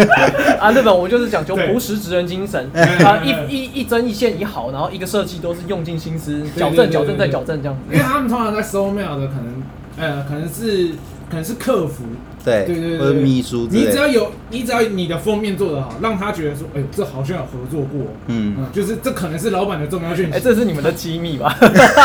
[0.60, 7.80] 啊，日本我就是讲究对朴实职人精神，哎啊，一一一针一线一好，然后一个设计都是用尽心思，对对矫正矫正对对对再矫正这样子。
[7.94, 9.62] 因为他们通常在收 mail 的可能
[9.98, 10.88] 呃可能是
[11.30, 12.04] 可能是客服，
[12.44, 13.88] 对对对对，或者秘书之类的。
[13.88, 20.32] 你只要有你只要你的封面做得好，让他觉得说，哎呦这好像有合作过，嗯，嗯，就是这可能是老板的重要讯息。
[20.32, 21.56] 哎，这是你们的机密吧？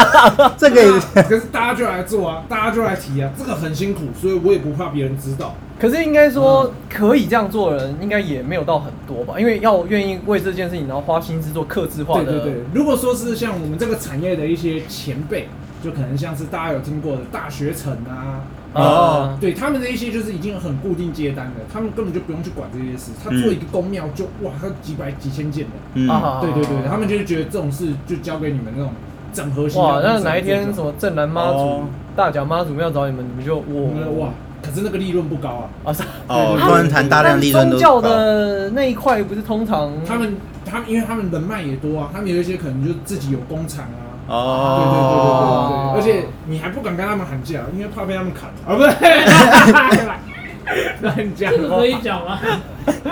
[0.57, 0.91] 这个也
[1.23, 5.55] 可是大家就来做啊，大家就来提啊，这个很辛苦，所以我也不怕别人知道。
[5.79, 9.39] 可是应该嗯说可以这样做的人，应该也没有到很多吧？
[9.39, 15.47] 因为要愿意为这件事情然后花心思做克制化的，对对对，如果说是像我们这个产业的一些前辈，
[15.83, 18.41] 就可能像是大家有听过的大学城啊，
[18.83, 26.39] 啊，对他们的一些就是已经很固定接单的，他们根本就不用去管这些事，他嗯做一个公庙就哇，他几百几千件的，嗯，啊。
[26.41, 28.91] 对对对，他们就是觉得这种事就交给你们那种
[29.33, 31.83] 整合型的哇，那哪一天什么正南妈祖哦、
[32.15, 33.63] 大甲妈祖庙找你们，你们就哇。
[33.67, 34.29] 我们哇，
[34.61, 36.03] 可是那个利润不高啊，啊是。
[36.27, 40.35] 哦，对突然谈大量利润宗教的那一块不是通常他们
[40.65, 44.06] 他们因为他们人脉也多啊，他们有一些可能就自己有工厂啊。
[44.27, 48.49] 对对对哦，对对对，而且你还不敢跟他们喊价，因为怕被他们砍。
[48.65, 48.91] 啊，不对，
[51.01, 52.39] 乱讲这个可以讲吗？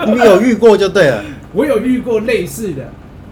[0.06, 1.24] 你们有遇过就对了。
[1.52, 2.84] 我有遇过类似的，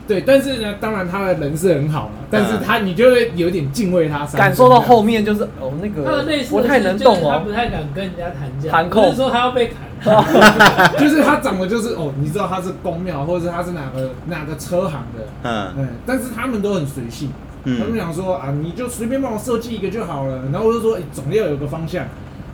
[0.09, 7.33] 对，但是呢，当然他的人是很好了，但是他你就会有点敬畏他，感受到后面就是哦那他的类个似的不太能动哦。
[7.33, 9.03] 他不，太敢跟人家谈价，谈扣。
[9.03, 9.77] 不是说他要被砍。
[10.99, 15.73] 就是他长得就是哦，你知道他是公庙，或者是他是哪个哪个车行的，嗯。
[15.79, 17.31] 嗯，但是他们都很随性，
[17.65, 20.43] 他们嗯，想说啊，你就随便帮我设计一个就好了。
[20.53, 22.05] 然后我就说，哎、总要有个方向。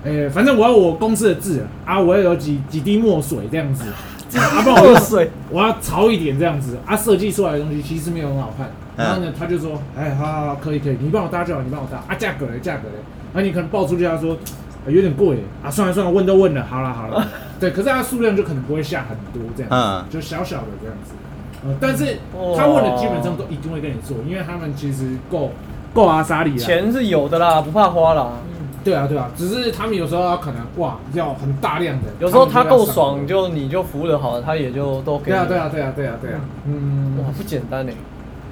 [0.04, 3.84] 哎、反正我要我公司的字啊，我要有几几滴墨水这样子，
[4.38, 8.66] 啊，不然我水我要潮一点这样子啊，设计出来的东西其实没有很好看。
[8.68, 12.94] 嗯然后呢，他就说，哎，好好好，可以可以，你帮我搭就好，你帮我搭啊，价格嘞，价格嘞。
[13.32, 14.36] 啊，你可能报出去，他说、
[14.84, 17.26] 呃有点贵啊，算了算了，问都问了，好了好了，
[17.60, 21.12] 对，可是它数量就可能不会下很多这样子，嗯就小小的这样子。
[21.64, 25.50] 呃，但是哦他问的基本上都一定会跟你做，因为他们其实够
[25.92, 26.56] 够阿莎里啊。
[26.56, 28.32] 钱是有的啦，不怕花啦。
[28.82, 35.36] 对啊对啊，只是他们有时候要可能哇要很大量的，有时候他够爽，就你就服务的好，他也就都给你。
[35.36, 37.92] 对啊对啊对啊对啊对啊，嗯哇，不简单哎。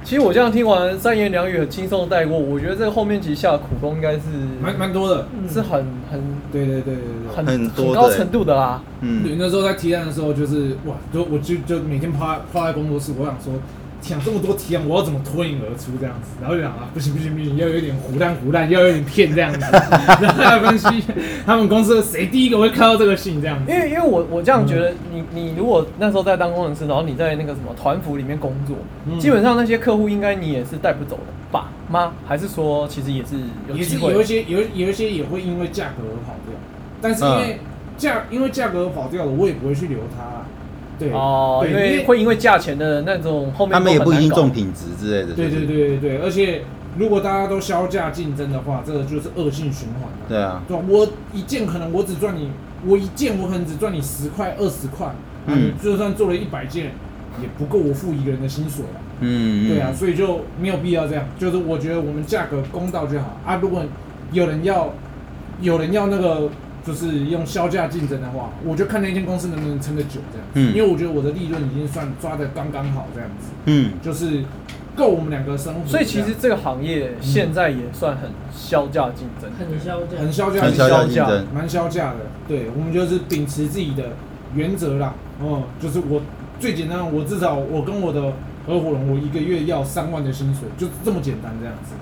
[0.05, 4.21] 其实我这样听完三言两语很轻松地带过，我觉得这个后面其实下的苦功应该是
[4.63, 5.27] 蛮蛮多的。
[5.33, 7.37] 嗯是很很对对对对对。
[7.37, 8.83] 很很多的高程度的啦。
[9.01, 13.53] 对，嗯，那时候在提案的时候，就是哇，就我就就每天趴趴在工作室，我想说，
[14.01, 16.31] 想这么多提案，我要怎么脱颖而出这样子？
[16.41, 19.59] 然后就想啊，不行不行不行，要有点胡乱胡乱，要有点骗这样子。
[19.61, 21.05] 然后来分析
[21.45, 23.79] 他们公司的谁第一个会看到这个信这样子因。
[23.79, 31.69] 为因为我我这样觉得，你你如果那时候在当工程师，然后你在那个什么团服里面工作，嗯基本上那些客户应该你也是带不走的吧？
[31.91, 32.13] 吗？
[32.27, 33.35] 还是说其实也是
[33.69, 33.83] 有也？
[33.83, 36.55] 是有一些有有一些也会因为价格而跑掉，
[37.03, 37.59] 但是因为
[37.97, 40.47] 价、因为价格跑掉了，我也不会去留它啦。
[40.99, 44.73] 对哦，对因为会因为价钱的那种后面他们也不一定重品。
[44.73, 45.35] 质之类的。
[45.35, 45.67] 对对。
[45.67, 46.63] 对对对，而且
[46.99, 50.27] 如果大家都销价竞争的话，这个就是恶性循环了。
[50.29, 50.83] 对啊，对吧？
[50.89, 52.51] 我一件可能我只赚你，
[52.87, 55.15] 我一件我可能只赚你十块二十块，
[55.47, 56.87] 嗯，就算做了一百件，
[57.41, 58.99] 也不够我付一个人的薪水啊。
[59.21, 61.25] 嗯，对啊，所以就没有必要这样。
[61.39, 63.57] 就是我觉得我们价格公道就好啊。
[63.63, 63.83] 如果
[64.33, 64.93] 有人要，
[65.61, 66.49] 有人要那个
[66.89, 70.49] 就是用销价竞争的话，我就看那间公司能不能撑得久这样。
[70.55, 74.43] 嗯因为我觉得我的利润已经算抓的刚刚好这样子，嗯，就是
[74.97, 75.87] 够我们两个生活。
[75.87, 79.51] 所以其实这个行业现在也算很销价竞争。
[79.59, 81.45] 很销价，很销价，很销价。
[81.55, 82.21] 蛮销价的。
[82.49, 84.13] 对，我们就是秉持自己的
[84.55, 85.15] 原则啦。
[85.43, 86.23] 哦、就是我
[86.59, 88.33] 最简单，我至少我跟我的
[88.67, 91.93] 合伙人，我一个月要三万的薪水，就这么简单这样子。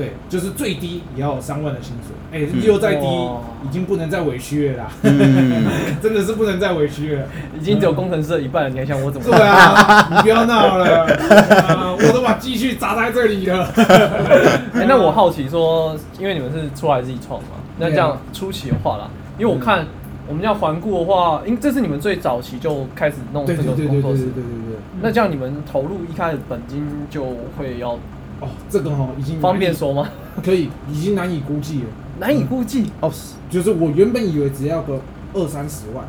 [0.00, 2.16] 对，就是最低也要有三万的薪水。
[2.32, 4.90] 哎、嗯又再低哇，已经不能再委屈了啦。
[5.02, 5.66] 嗯
[6.00, 7.26] 真的是不能再委屈了。
[7.58, 9.50] 已经只有工程师的一半了，你还想我怎么对办？
[9.52, 13.68] 啊，你不要闹了、啊 我都把积蓄砸在这里了。
[14.72, 19.84] 哎、那我好奇说，因为你们是出来自己创嘛，那这样初期的话啦，因为我看
[20.26, 24.78] 我们要环顾的话，因这是你们最早期就开始弄这对个对对对对对工作室对对对。
[25.02, 27.24] 那这样你们投入一开始本金就
[27.58, 27.98] 会要
[28.40, 30.08] 哦，这个哈、已经方便说吗？
[30.42, 31.86] 可以，已经难以估计了。
[32.18, 32.86] 难以估计。
[33.00, 33.12] 哦，
[33.50, 35.00] 就是我原本以为只要个
[35.34, 36.04] 二三十万，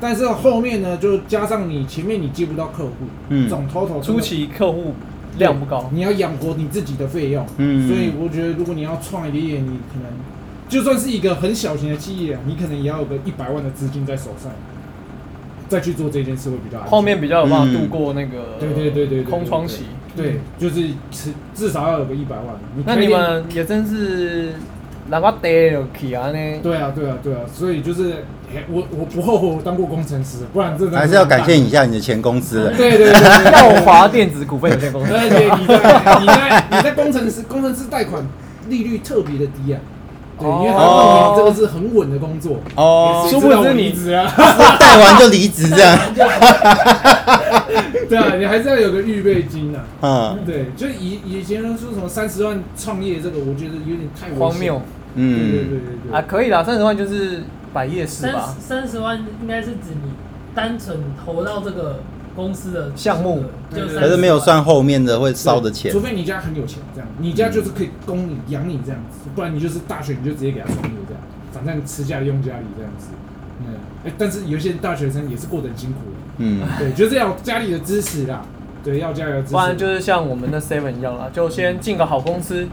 [0.00, 2.92] 但是后面呢，就加上你前面你接不到客户，
[3.28, 4.94] 嗯总 total 初期客户
[5.38, 10.10] 量不高，你要养活你自己的费用，嗯所以我觉得如果你要创一个业，你可能
[10.68, 14.50] 就算是一个很小型的企业啊，你可能也要有个一百万的资金在手上，
[15.68, 19.84] 再去做这件事会比较安全后面比较有办法嗯度过那个对对对对对对空窗期。
[20.16, 22.46] 对，就是至至少要有个一百万。
[22.84, 24.54] 那你们也真是
[25.10, 26.58] 让我逮了去啊呢？
[26.62, 32.74] 对啊对啊对啊，所以就是哎我我不后悔我当过工程师，不然真的还是要感谢一下你的前公司的。
[32.76, 33.52] 对对对。
[33.52, 35.12] 耀华电子股份有限公司。
[35.12, 38.22] 对对你在你在你在工程师工程师贷款
[38.68, 39.80] 利率特别的低啊，
[40.38, 42.58] 对，因为他认为这个是很稳的工作。
[42.76, 44.30] 哦，殊不知你离职啊，
[44.78, 45.98] 带完就离职这样。
[48.12, 49.84] 对啊， 你还是要有个预备金啊。
[50.02, 54.82] 嗯对，就以以前人说什么三十万创业这个，我觉得有点太荒谬。
[55.14, 56.12] 对对对嗯，对对。
[56.14, 58.54] 啊，可以啦，三十万就是百业是三吧？
[58.60, 60.10] 三十万应该是指你
[60.54, 62.00] 单纯投到这个
[62.36, 64.82] 公司的项目可是没有算后。
[64.82, 66.00] 面的会烧的钱除。
[66.00, 71.22] 非你家很有钱，这样你家就是可以供你养你这样子，不然你就是大学你就直接给他创业这样，
[71.52, 73.08] 反正持家里用家里这样子。
[73.60, 76.21] 嗯，哎、但是有些大学生也是过得很辛苦的。
[76.44, 78.42] 嗯，对，就是要家里的支持啦。
[78.82, 79.52] 对，要家里的支持。
[79.52, 82.66] 不然就是像我们的 Seven 一样啦，就先进个好公司，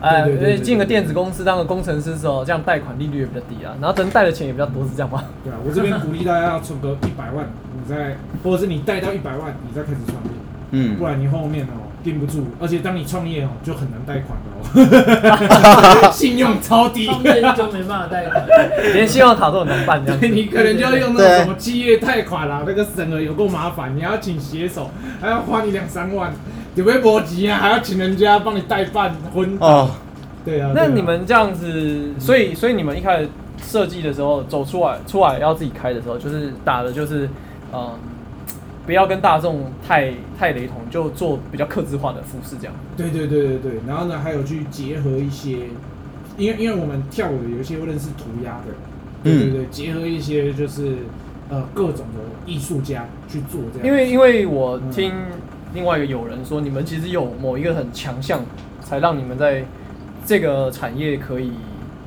[0.00, 5.24] 哎，对进个电子公司当个工程师之后，这样贷款利率也比较低啊，然后等贷的钱也比较多，是这样吗？
[5.44, 7.46] 对啊，我这边鼓励大家要存个一百万，
[7.76, 10.30] 你再或者是你贷到一百万，你再开始创业，
[10.70, 17.06] 嗯不，然你后面哦顶不住，而且当你创业哦就很难贷款哦， 信用超低。
[17.06, 18.46] 创业就没办法贷款，
[18.92, 20.26] 连信用卡都很难办这样子。
[20.28, 26.32] 你可能就要用那对种什么企业贷款啦，那个审核有够麻烦，你还要请写手，还要花你两三万，
[26.74, 29.56] 你会搏急啊，还要请人家帮你代办婚。
[29.60, 29.90] 哦，
[30.44, 33.28] 对啊，那对啊你们这样子，所以所以你们一开始
[33.62, 37.28] 设计的时候，走出来出来要自己开的时候，就是打的就是，
[37.72, 37.90] 嗯，
[38.84, 42.74] 不要跟大众太太雷同，就做比较克制化的服饰这样。
[42.96, 45.58] 对对对对对，然后呢，还有去结合一些，
[46.36, 48.74] 因为因为我们跳舞的有一些会认识涂鸦的，
[49.22, 50.96] 对对对，结合一些就是
[51.48, 53.86] 呃各种的艺术家去做这样。
[53.86, 55.12] 因为因为我听
[55.72, 58.40] 另外一个友人说，你们其实有某一个很强项，
[58.80, 59.64] 才让你们在
[60.26, 61.52] 这个产业可以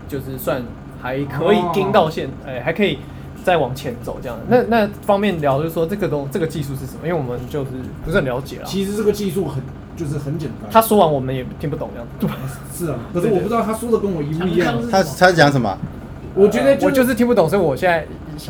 [0.07, 0.61] 就是算
[1.01, 2.99] 还可以盯到现，哎、还可以
[3.45, 4.35] 再往前走这样。
[4.49, 7.07] 那那方面聊就是说这个东这个技术是什么？
[7.07, 7.69] 因为我们就是
[8.03, 8.65] 不是很了解啊。
[8.65, 9.61] 其实这个技术很
[9.95, 10.69] 就是很简单。
[10.71, 12.07] 他说完我们也听不懂这样
[12.73, 12.85] 子。
[12.85, 14.75] 是啊，可是我不知道他说的跟我一不一样。
[14.89, 15.77] 他他讲什么？
[16.33, 18.05] 我觉得呃我就是听不懂，所以我现在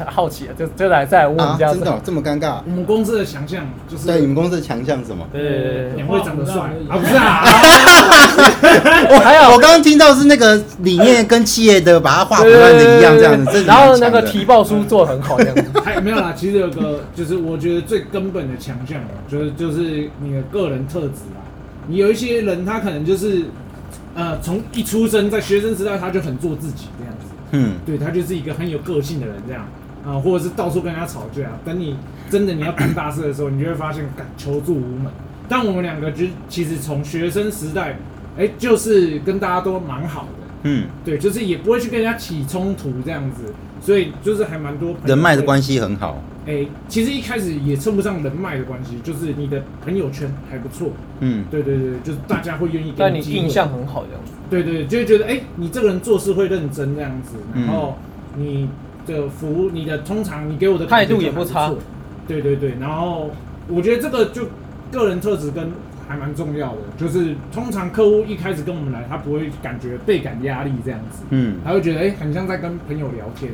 [0.08, 1.92] 好奇了，就就来再来问啊，这样子真的。
[1.92, 2.72] 哦这么尴尬我？
[2.72, 5.28] 们公司的强项就是对，你们公司的强项是什么？
[5.32, 7.44] 对对对对两位长得帅啊，不是啊，
[9.10, 13.64] 我 还有，我刚刚听到是那个理念跟企业的把它画不烂的一样，这样子。
[13.64, 15.64] 然后那个提报书做的很好，这样子。
[15.84, 16.34] 还没有啦。
[16.36, 21.42] 其实有个就是我觉得最根本的强项啊，就是就是你的个人特质啊。
[21.88, 23.44] 你有一些人他可能就是
[24.16, 27.15] 呃从一出生在学生时代他就很做自己这样子，
[27.56, 29.66] 嗯，对他就是一个很有个性的人这样
[30.06, 31.50] 啊、或者是到处跟人家吵架。
[31.66, 31.98] 等你
[32.30, 35.12] 真的你要办大事的时候，你就会发现，干求助无门。
[35.50, 37.98] 但我们两个就其实从学生时代，
[38.38, 46.22] 哎、就是跟大家都蛮好的，嗯，对，就是也不会去跟人家起冲突这样子，所以就是还蛮多人脉的关系很好。
[46.48, 50.90] 哎、其实一开始也称不上人脉的关系，就是你的朋友圈还不错。
[51.20, 54.32] 嗯，对对对，就是大家会愿意给但你机会印象很好，这样子。
[54.50, 57.96] 对对，就会觉得哎、你这个人做事会认真这样子，嗯然后
[58.38, 58.70] 你
[59.08, 61.74] 的服务，你的通常你给我的态度也不差。
[62.28, 63.32] 对对对，然后
[63.68, 64.44] 我觉得这个就
[64.92, 65.72] 个人特质跟
[66.08, 73.52] 还蛮重要的，就是通常客户一开始跟我们来，他不会感觉倍感压力这样子，嗯，他会觉得哎、很像在跟朋友聊天。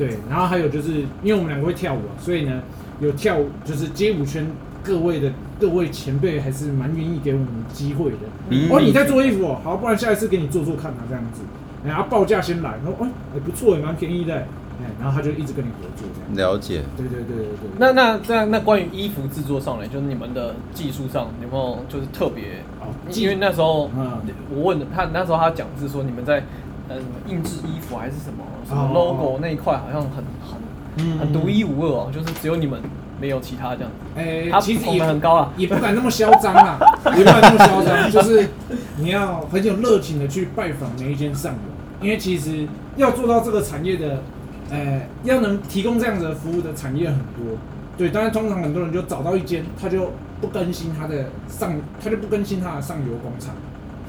[0.00, 2.62] 对，然后还有就是因为我们两个会跳舞啊，所以呢
[3.00, 4.46] 有跳舞就是街舞圈
[4.82, 8.16] 各位的各位前辈还是蛮愿意给我们机会的。
[8.48, 11.42] 嗯哦，你在做衣服哦，好，不然下一次给你做做看啊，这样子。
[11.84, 16.52] 然后报价先来，然后哎，还不错，也蛮便宜的，哎，然后他就一直跟你合作这样。
[16.52, 16.82] 了解。
[16.96, 17.70] 对对对对对。
[17.78, 22.62] 那那那那关于衣服制作上来，就是你们的技术上有没有就是特别？
[22.80, 24.20] 哦因为那时候嗯
[24.54, 26.42] 我问的他，那时候他讲是说你们在
[26.90, 30.60] 呃什么印制衣服还是什么什么哦 logo 那一块好像很很
[30.96, 32.82] 嗯很独一无二哦，就是只有你们
[33.20, 34.20] 没有其他这样子。
[34.20, 36.78] 哎、其实也很高啊也不敢那么嚣张啊，
[37.16, 38.48] 也不敢那么嚣张，就是
[38.96, 44.22] 你要很有热情的去拜访每一间上游，因为其实要做到这个产业的，
[44.70, 47.56] 呃，要能提供这样子的服务的产业很多，
[47.96, 51.72] 对，但是通常很多人就找到一间，他就不更新他的上，
[52.02, 53.54] 他就不更新他的上游工厂。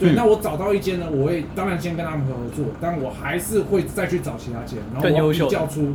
[0.02, 5.94] 对，嗯那我找到一间呢，我会当然先跟他们合作，但我还是会再去找其他间，然后比较出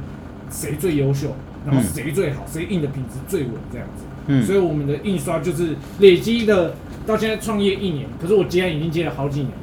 [0.48, 1.34] 谁最优秀，
[1.66, 4.04] 然后嗯谁最好，谁印的品质最稳这样子。
[4.28, 6.74] 嗯所以我们的印刷就是累积的，
[7.06, 9.58] 到现在创业一年，可是我接案已经接了好几年了。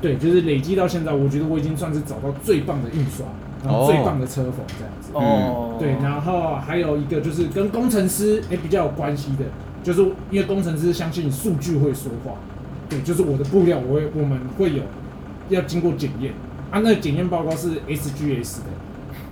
[0.00, 3.24] 对，就是累积到现在，我觉得我已经算是找到最棒的印刷，
[3.64, 5.12] 然后最棒的车缝这样子。
[5.14, 9.44] 哦，对，然后还有一个就是跟工程师诶比较有关系的，
[9.84, 12.32] 就是因为工程师相信数据会说话，
[12.92, 14.82] 对，就是我的布料我会我们会有
[15.48, 16.32] 要经过检验
[16.70, 18.70] 啊，那个检验报告是 SGS 的，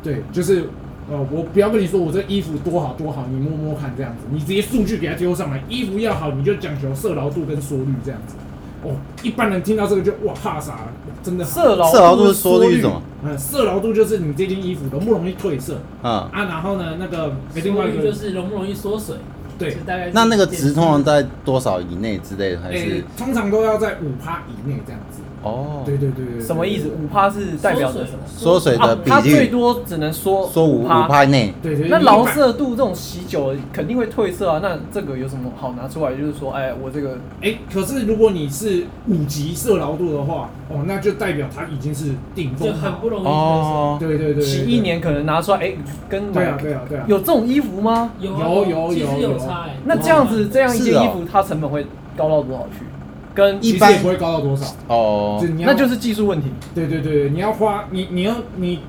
[0.03, 0.69] 对，就是
[1.11, 8.37] 呃我不要跟你说我这衣服多好多好，你摸摸看这样子，你直接数据给它丢上来，衣服要好你就讲求色牢度跟缩率这样子。
[8.83, 10.93] 哦，一般人听到这个就哇怕傻了，
[11.23, 13.03] 真的色牢色牢度是缩率是什么？
[13.23, 19.17] 呃，色牢度就是你这件衣服容不容易褪色啊，啊，然后呢，那个诶另外一个就是容不容易缩水，
[19.61, 23.05] 对，大概那那个值通常在多少以内之类的，还诶、是？
[23.17, 25.21] 通常都要在五趴以内这样子。
[25.43, 26.89] 哦，对对对什么意思？？
[26.89, 28.19] 五趴是代表着什么？
[28.27, 31.25] 缩水的比例它最多只能缩说五五趴。
[31.25, 31.55] 内。
[31.63, 31.89] 对对对。
[31.89, 36.15] 那你一般劳色度这种洗久了肯定会褪色啊，那这个有什么好拿出来？
[36.15, 42.79] 就是说，哎，我这个哎、可是如果你是五级色牢度的话，哦，那就代表它已经是顶就峰就。
[42.81, 45.73] 很不容易褪哦，对对对洗一年可能拿出来，哎，
[46.09, 47.05] 跟对啊对啊对啊。
[47.09, 48.13] 有这种衣服吗？
[48.21, 49.77] 有啊有有有有差哎。
[49.85, 52.85] 那这样子，这样一件衣服它成本会高到多少去？
[53.35, 56.49] 跟一般其实也不会高到多少，哦就，你要那就是技术问题。
[56.75, 58.81] 对对对，对你要花你你要你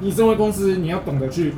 [0.00, 1.54] 你身为公司，你要懂得去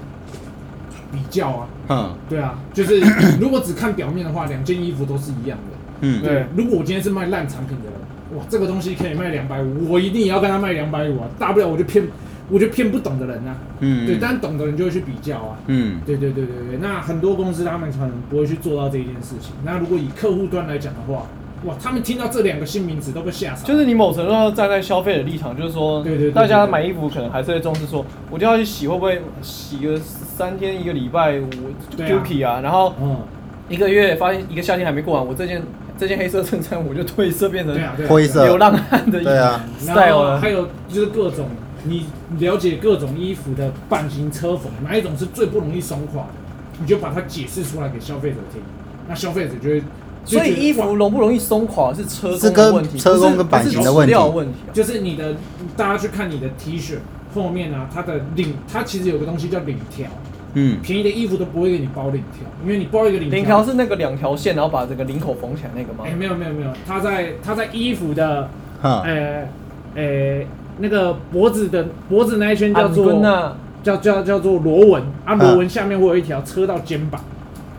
[1.12, 3.00] 比较啊，嗯，对啊，就是
[3.40, 5.76] 如果只看表面的话，两件衣服都是一样的。
[6.02, 12.06] 嗯，对如果我今天是卖烂产品的人，哇，这个东西可以卖两百五，我一定也要跟他卖两百五啊，大不了我就骗，
[12.48, 13.56] 我就骗不懂的人啊。
[13.80, 15.58] 嗯，对，但懂的人就会去比较啊。
[15.66, 19.52] 嗯，对对对对对，那很多公司他们可能不会去做到这一件事情。
[19.64, 21.26] 那如果以客户端来讲的话，
[21.64, 23.66] 哇，他们听到这两个新名词都被吓傻。
[23.66, 33.18] 就是你某程度上站在消费的立场，就是说，对对大家买衣服可能还是会重视说，我就要去洗，会不会洗个三天一个礼拜，我丢皮啊，然后嗯，
[33.68, 35.62] 一个月发现一个夏天还没过完，我这件
[35.98, 38.08] 这件黑色衬衫我就褪色变成对啊对啊。
[38.08, 40.48] 灰色流浪汉的衣服对啊，然 style 了后还。
[40.48, 41.46] 有就是各种
[41.84, 42.06] 你
[42.38, 46.28] 了解各种衣服的版型车缝，哪一种是最不容易松垮的，
[46.80, 48.62] 你就把它解释出来给消费者听，
[49.06, 49.82] 那消费者就会。
[50.24, 54.72] 就所以衣服容不容易松垮是车工的问题，车工跟版型的问题质料问题啊。
[54.72, 55.34] 就是你的，
[55.76, 56.96] 大家去看你的 T 恤
[57.34, 60.06] 后面啊，它的领，它其实有个东西叫领条，
[60.54, 66.14] 嗯，便宜的衣服都不会给你包领条，因为你包一个领领条是那个两条线，然后把这个领口缝起来那个吗哎、？
[66.14, 68.48] 没有没有没有，它在它在衣服的
[68.82, 69.48] 哈，呃
[69.94, 70.44] 呃
[70.78, 73.12] 那个脖子的脖子那一圈叫做
[73.82, 77.22] 叫叫叫做螺纹啊，螺纹下面会有一条车到肩膀，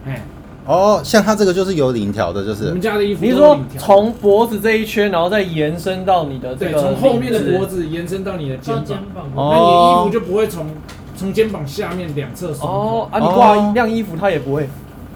[0.05, 0.23] 哎，
[0.71, 10.67] 哦，像它这个就是有领条的，就我们是家的衣服你是说从脖子这一圈，然后再延伸到你的这对，个从后面的脖子子延伸到你的肩肩，膀，哦那你的衣服就不会从
[11.15, 12.67] 从肩膀下面两侧松。
[12.67, 14.67] 哦啊，你挂一晾衣服，它也不会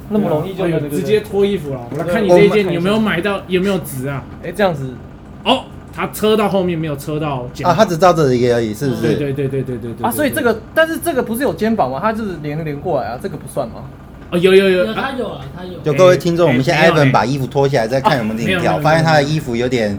[0.10, 1.20] 那么容易就哎呦直接。
[1.22, 1.80] 脱衣服了。
[1.91, 4.24] 我来看你对这一件有没有买到，有没有值啊？
[4.43, 4.93] 哎，这样子
[5.43, 7.78] 哦，它车到后面没有车到肩啊，膀。
[7.78, 9.01] 他只照这里而已，是不是？
[9.01, 11.99] 对对对对对对对啊，所以这个，但是这个不是有肩膀吗？
[12.01, 13.84] 它就是连连过来啊，这个不算吗？
[14.36, 15.79] 哦有有有他有啊，他有。
[15.79, 19.97] 就各位听众，哎我们现在没有 Ivan 哎把衣服脱下来，再看有没有领条，没有没有发现他的衣服有点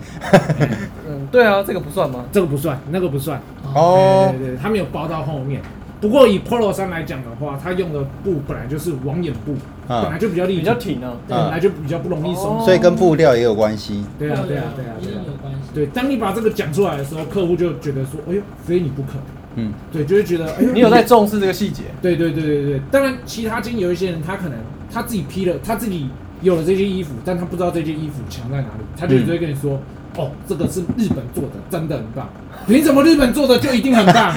[1.08, 2.24] 嗯，对啊，这个不算吗？
[2.30, 3.40] 这个不算，那个不算。
[3.74, 5.62] 哦对，对对，他没有包到后面。
[5.98, 9.54] 不过以 Polo 衫来讲的话，他用的布本来就是网眼布，
[9.88, 11.12] 嗯本来就比较立，比较挺啊。
[11.26, 12.58] 本来就比较不容易松。
[12.58, 14.04] 哦所以跟布料也有关系。
[14.18, 15.20] 对啊对啊对啊一对啊。
[15.26, 15.58] 有关系。
[15.74, 19.14] 对，当你把这个讲出来的时候，客户就觉得说，哎呦，非你不可。
[19.56, 21.82] 嗯，对，就会觉得，哎呦，你有在重视这个细节？
[22.00, 24.58] 对对对对对，当然，其他经有一些人，他可能
[24.92, 26.08] 他自己批了，他自己
[26.42, 29.80] 有了这件衣服，但他不知道这件衣服强在哪里，他就只会跟你说，
[30.16, 32.28] 哦，这个是日本做的，真的很棒。
[32.66, 34.34] 凭什么日本做的就一定很棒？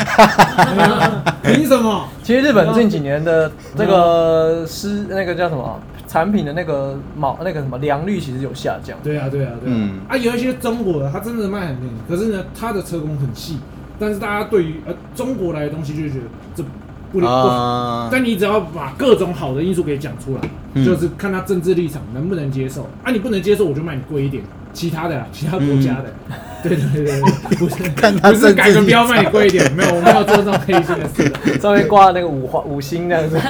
[1.43, 2.07] 凭什么？
[2.23, 8.97] 其实日本近几年的这个湿那个叫什么产品的那个毛那个什么良率其实有下降。
[9.03, 9.75] 对啊对啊对啊。
[9.75, 13.57] 嗯啊，有一些中国的，他真的卖很便宜，可是呢，他的车工很细，
[13.99, 16.23] 但是大家对于呃中国来的东西就会觉得
[16.55, 16.63] 这
[17.11, 17.33] 不不好。
[17.47, 20.41] 啊，但你只要把各种好的因素给讲出来，
[20.73, 22.83] 嗯就是看他政治立场能不能接受。
[23.03, 24.43] 啊，你不能接受，我就卖你贵一点。
[24.71, 26.13] 其他的啊，其他国家的，
[26.61, 31.59] 对对对对，对不是看他不是改个标卖你贵一点，没有，我没有做这种黑心的事的。
[31.59, 33.41] 上面挂那个五花五星这样子。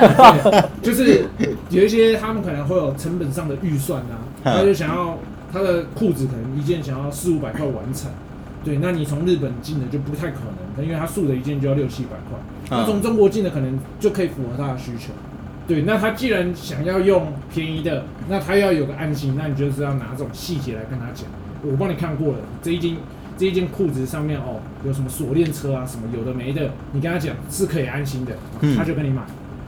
[0.82, 1.26] 就是
[1.70, 5.20] 有一些他们可能会有成本上的预算啊，嗯他就想要
[5.52, 8.10] 他的裤子可能一件想要四五百块完成，
[8.64, 10.40] 对，那你从日本进的就不太可
[10.76, 12.38] 能，因为他素的一件就要六七百块，
[12.70, 15.14] 嗯那从中国进的可能就可以符合他的需求。
[15.68, 21.26] 对，那他既然想要用便宜的，那他要有个安心，那你就是要拿这种细节来跟他讲。
[21.64, 22.96] 我帮你看过了，这一件
[23.38, 29.22] 这一件裤子上面哦有什么锁链车啊，什么有的没的，你跟他讲是可以安心的，嗯他就跟你买。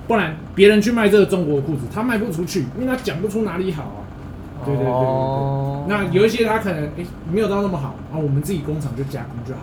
[0.07, 3.99] 不然别人去卖这个中国的裤子，他卖不出去，因为他讲不出哪里好啊。
[4.65, 4.91] 对对对对对。
[4.91, 9.61] 哦那有一些他可能诶、没有到那么好，啊，我们自己工厂就加工就好。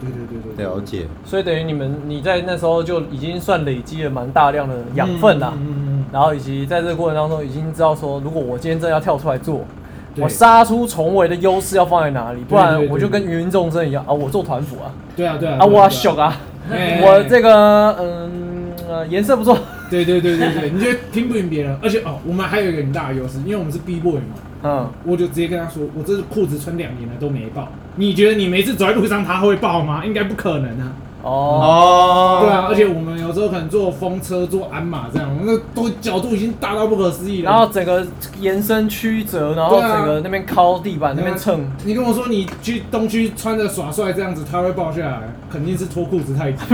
[0.00, 0.64] 对对对对对。
[0.64, 1.06] 了解。
[1.24, 5.52] 所以等于你们你在那时候就已经算累积了蛮大量的养分啦。
[5.56, 9.60] 嗯嗯嗯嗯然后以及在这个过程当中，已经知道说，如果我今天真的要跳出来做，
[10.18, 15.56] 我杀出重围的优势要放在哪里，不然对对对我就跟芸芸众生一样啊，我做团服啊，对啊对啊。
[15.58, 16.36] 啊我对啊秀啊，
[16.70, 19.56] 哎我这个嗯呃颜色不错，
[20.04, 27.70] 对对对对对，你就听不赢别人，而且哦，我们还有一个很大的优势，因为我们是 B boy 嘛，嗯，我就直接跟他说，我这裤子穿两年了都没爆。
[27.96, 30.02] 你觉得你每次走在路上它会爆吗？
[30.06, 30.92] 应该不可能啊。
[31.22, 31.30] 哦，
[31.62, 32.40] 哦。
[32.42, 37.50] 对啊，而且我们有时候可能坐风车、坐鞍马这样，那都角度已经大到不可思议了。
[37.50, 38.06] 然后整个
[38.40, 39.92] 延伸曲折，然后对啊。
[39.96, 45.20] 整个那边靠地板那边蹭，你跟我说你去东区穿着耍帅这样子，他会爆下来，
[45.50, 46.58] 肯定是脱裤子太紧。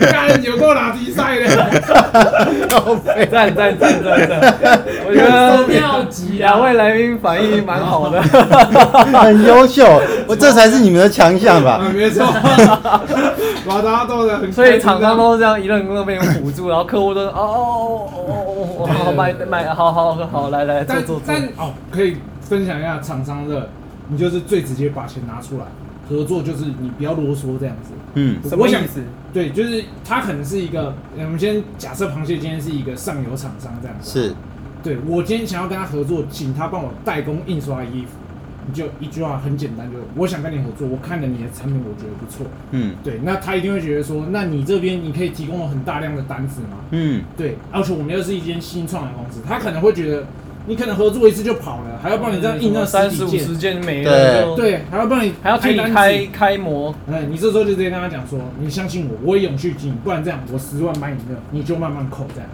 [0.00, 1.46] 干有够垃圾赛的，
[3.30, 11.71] 赞赞赞赞赞，我觉得妙极啊两位来宾反应蛮好的，很优秀，我这才是你们的强项吧？
[11.78, 12.24] 啊，没错，
[13.66, 14.52] 把大家逗得很开心。
[14.52, 23.68] 所以厂商都是这样一愣一愣被人唬住，然后客户都是哦哦哦哦哦，好买买，好好好，来来做但做做但，哦，可以分享一下厂商的，
[24.08, 25.64] 你就是最直接把钱拿出来，
[26.08, 27.92] 合作就是你不要啰嗦这样子。
[28.14, 29.00] 嗯，什么我想意思？
[29.32, 34.10] 对，就是他可能是一个，呃我们先假设螃蟹今天是一个上游厂商这样子。
[34.20, 34.34] 是，
[34.82, 38.18] 对我今天想要跟他合作，请他帮我代工印刷衣服，
[38.66, 42.46] 你就一句话很简单，就我想跟你合作，我看了你的产品，我觉得不错。
[42.70, 46.78] 嗯对，那他一定会觉得说，那你这边你可以提供我很大量的单子吗？
[46.90, 50.24] 嗯，对，而且我们又是一间新创的公司，他可能会觉得
[50.66, 62.48] 你可能合作一次就跑了，还要帮你这样印那三十五十件没对了，就，对，还要帮你还要替你开开模，哎，你这时候就直接跟他讲说，你相信我，我也永续经营，不然这样我十万买你的，你就慢慢扣这样。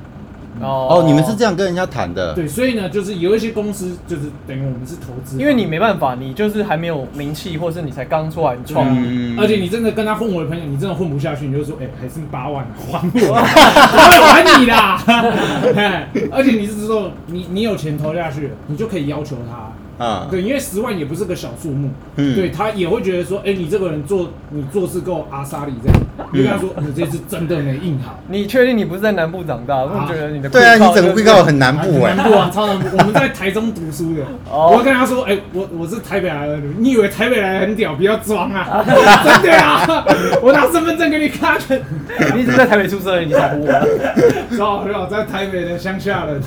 [0.62, 2.34] 哦，你们是这样跟人家谈的？
[2.34, 9.36] 对，所以呢，就是有一些公司就是等于我们是投资，因为你没办法，你就是还没有名气，或是你才刚出来你创，嗯。
[9.38, 15.02] 而且你真的跟他混我的朋友，你真的混不下去，你就说，哎、还剩八万，还我，我 会还你啦。
[15.76, 22.34] 哎而且你是说，你你有钱投下去，你就可以要求他，啊，对，因为十万也不是个小数目，嗯。
[22.34, 26.00] 对他也会觉得说，哎、你这个人做你做事够阿莎里这样，
[26.32, 28.18] 你就跟他说，你这次真的没硬好。
[28.28, 29.76] 你确定你不是在南部长大？
[29.78, 32.96] 我觉得你的对啊，你整个就是贵告很南部哎、南部啊，超南部。
[32.96, 34.70] 我们在台中读书的，哦。
[34.72, 40.04] 我会跟他说，哎、我我是台北来的，你以为台北来的很屌，不要装啊， 真的啊，
[40.40, 41.56] 我拿身份证给你看，
[42.36, 44.56] 你只是在台北出生而已，你才不我。
[44.56, 46.40] 超好笑，在台北的乡下人，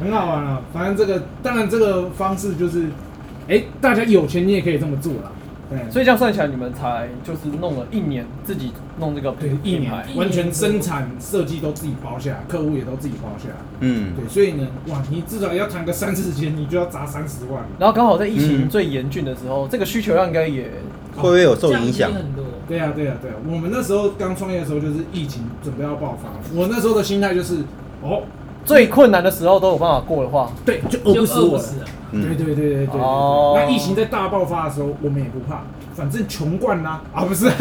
[0.00, 0.60] 很好玩啊。
[0.72, 2.86] 反正这个，当然这个方式就是，
[3.48, 5.32] 哎、大家有钱你也可以这么做啦。
[5.68, 9.92] 对，所以这样算起来，你们才就是弄了一年，自己弄这个对品一年。
[10.14, 13.56] 完全生产设计都自己包下来，客户也都自己包下来。
[13.80, 17.64] 嗯，对，所以呢，哇，你至少要谈个三四千，你就要砸三十万。
[17.80, 20.70] 然后刚好在疫情嗯最严峻的时候，这个需求量应该也
[21.16, 22.44] 会不会有受影响很多。
[22.68, 27.56] 对啊、对啊、对啊、我们那时候刚创业的时候，就是疫情准备要爆发，我那时候的心态就是，
[28.02, 28.22] 哦，
[28.66, 31.58] 最困难的时候都有办法过的话，对，就饿不死我
[32.12, 33.00] 对对对对对对对。
[33.00, 35.62] 哦那疫情在大爆发的时候，我们也不怕，
[35.94, 37.48] 反正穷惯啦啊，不是。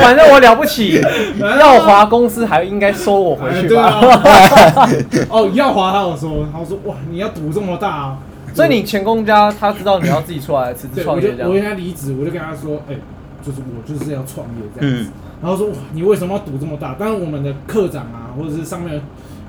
[0.00, 1.00] 反正我了不起，
[1.60, 3.82] 耀华公司还应该收我回哎对去吧。
[3.84, 4.88] 啊。
[5.28, 8.18] 哦，耀华他有说，他说哇，你要赌这么大啊。
[8.52, 12.96] 所以你前公家他知道你要自己出来辞职对，创我就我跟业这样，他离职，我就跟他说，哎、
[13.44, 15.04] 就是我就是要创业这样子。
[15.04, 15.12] 嗯
[15.42, 16.94] 然后说哇，你为什么要赌这么大？
[16.94, 19.00] 当然我们的课长啊，或者是上面的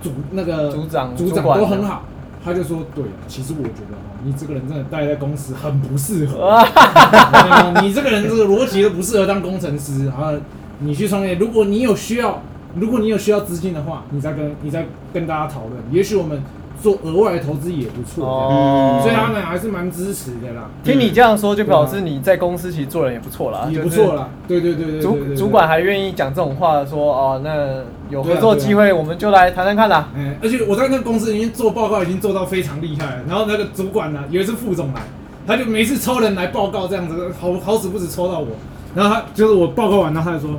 [0.02, 2.04] 组那个组长组长都很好。
[2.44, 6.58] 他就说，对，其实我觉得哦，你这个人真的待在公司很不适合。
[6.66, 10.08] 嗯你这个人这个逻辑都不适合当工程师。
[10.08, 10.34] 然后
[10.80, 12.42] 你去创业，如果你有需要，
[12.74, 16.42] 如果你有需要资金的话，你再跟你再跟大家讨论，也许我们
[16.82, 18.26] 做额外的投资也不错。
[18.26, 24.30] 哦所以他们还是蛮支持的啦，听你这样说，就表示你在公司其实做人也不错啦，也不错啦。
[24.48, 30.10] 对对对对主主管还愿意讲这种话，说哦，那有合作机会，我们就来谈谈看啦。
[30.16, 33.22] 嗯，而且我在那个公司已经做报告已经做到非常厉害了。
[33.28, 35.02] 然后那个主管呢，有一次副总来，
[35.48, 38.48] 他就每次抽人来报告这样子，好好死不死抽到我。
[38.94, 40.58] 然后他就是我报告完，然后他就说。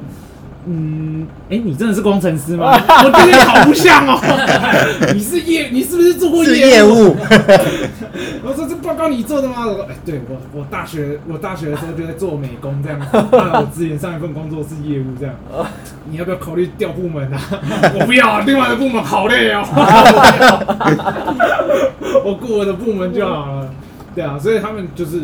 [0.65, 2.71] 嗯，哎、你真的是工程师吗？
[3.05, 4.21] 我觉得你好不像哦。
[5.13, 7.17] 你是业，你是不是做过是业业务，
[8.45, 9.67] 我说这报告你做的吗？
[9.67, 15.35] 我说哎、对我我大学我大学的时候就在做美工这样我之前上一份工作是业务这样。
[16.11, 17.41] 你要不要考虑调部门啊？
[17.99, 19.65] 我不要啊，另外的部门好累哦。
[22.25, 23.69] 我顾我的部门就好了。
[24.15, 25.23] 对啊，所以他们就是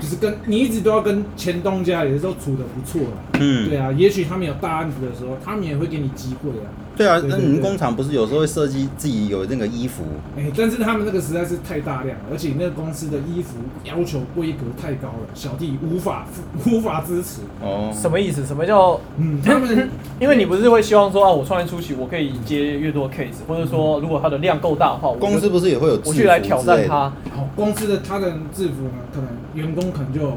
[0.00, 3.22] 就是跟你一直都要跟前东家也是都处的不错了。
[3.34, 6.66] 嗯对，啊，也许他们有大案子的时候，他们也会给你机会啊。
[7.00, 10.02] 对啊，那你们工厂不是有时候会设计自己有那个衣服，
[10.36, 16.26] 哎、但是他们那个实在是太大量了，而且那个公司的衣服要求规格太高了，小弟无法
[16.70, 17.40] 无法支持。
[17.62, 18.44] 哦，什么意思？
[18.44, 19.00] 什么叫？
[19.16, 19.88] 嗯，他们
[20.20, 27.10] 因为你不是会希望说啊，我创业初期我可以接越多 case，或者说如果它的量够大的话，我公司不是也会有制服我去来挑战它。
[27.34, 30.28] 好公司的他的制服呢，可能员工可能就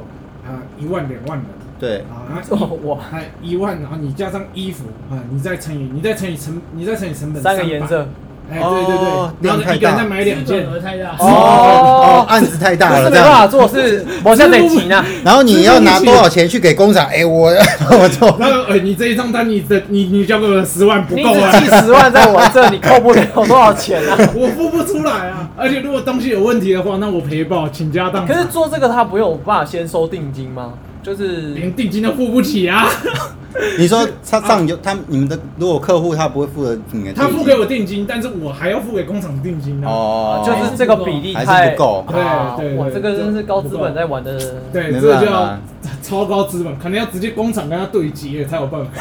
[0.46, 1.46] 啊一、万两万人
[1.84, 8.08] 对，啊，然哦后哇，还一万，然后你加上衣服啊，你再乘以你再乘以成你再乘以成本300三个颜色，
[8.50, 11.10] 哎、对对对，哦然后呢量太大一个人再买两件，额太大。
[11.20, 15.04] 哦哦，案子太大了这不是没办法样，做，是我现在得急呢。
[15.26, 17.06] 然后你要拿多少钱去给工厂？
[17.12, 17.50] 哎，我
[17.92, 24.16] 我做，然后哎、你这一张单你的你你交给我的十万不你够啊，寄十万在我这，你扣不了多少钱啊？
[24.34, 25.50] 我付不出来啊！
[25.58, 28.36] 而且如果东西有问题的话，那我赔爆，倾家荡产。
[28.36, 30.74] 可是做这个他不用办法先收定金吗？
[31.04, 32.88] 就是连定金都付不起啊！
[33.78, 42.06] 你说他上游他你们的如果客户他不会付的你的定金，他付给我定金，但是我还要付给工厂定金呢、哦，就是这个比例还太是不够。
[42.10, 44.40] 对啊对对哇，这个真是高资本在玩的。
[44.72, 45.60] 对，这个就要
[46.02, 48.92] 超高资本，可能要直接工厂跟他对接才有办法。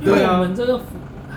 [0.00, 0.80] 因为我对啊，们这个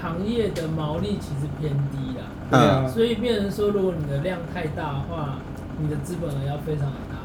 [0.03, 5.39] 行业的毛利其实偏低啦，对啊，所以变成说，如果你的量太大的话，
[5.81, 7.15] 你的资本额要非常的大。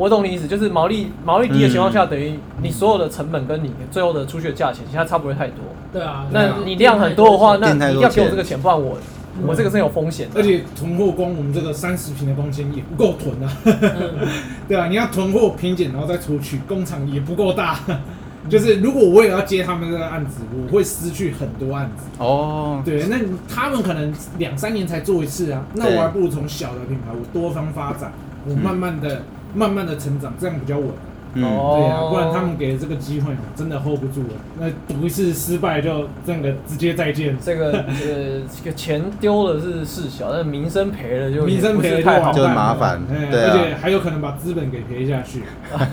[0.00, 2.32] 我懂你意思，就是毛利毛利低的情况下，等于
[2.62, 5.56] 你所有的成本跟你最后的出去的价钱，其实它差不会太多。
[5.92, 8.96] 对啊，那你量很多的话，那你一定要给我这个钱，不然我
[9.36, 10.40] 嗯我这个是有风险的。
[10.40, 13.52] 而且囤货光我们这个三十平的空间也不够囤啊。
[13.66, 14.26] 嗯，
[14.66, 17.78] 对啊，你要囤货拼减，然后再出去，工厂也不够大。
[18.48, 22.04] 就是如果我也要接他们这个案子，我会失去很多案子。
[22.16, 28.10] 哦，对，那他们可能两三年才做一次啊，那我还不如从小的品牌，我多方发展，
[28.48, 29.20] 我慢慢的、
[29.54, 30.88] 慢慢的成长，这样比较稳。
[31.32, 34.34] 嗯，哦对啊，不然他们给的这个机会哦，真的 hold 不住了。
[34.58, 37.70] 那赌一次失败就这个直接再见，这个
[38.00, 43.52] 这个这个钱丢了是事小，但名声赔了就名声赔了就麻烦哎对啊。
[43.52, 45.42] 而且还有可能把资本给赔下去。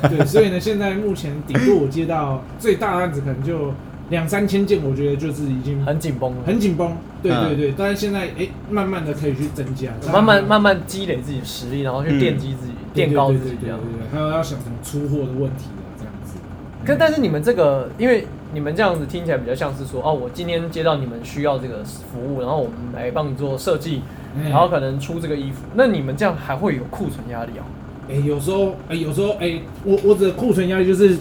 [0.09, 3.71] 对， 所以呢，现在目前顶多我接到最大的案子可能就
[4.09, 6.97] 两三千件，我觉得就是已经很紧绷了，很紧绷。
[7.21, 7.49] 对嗯。
[7.49, 12.17] 对对，但是现在哎，慢慢的可以去增加，慢慢慢慢积累自己的实力，然后去嗯。
[12.17, 13.79] 奠基自己，对垫高对对对自己这样。
[13.79, 16.37] 对对，还有要想什么出货的问题啊，这样子。
[16.85, 24.01] 可但是你们这个，因为你们这样子听起来比较像是说，哦，我今天接到你们需要这个服务，然后我们来帮你做设计，
[24.37, 27.63] 哎然后可能出这个衣服，那你们这样还会有库存压力哦？
[28.09, 31.17] 哎、有时候，哎、有时候，哎、我我指的库存压力就是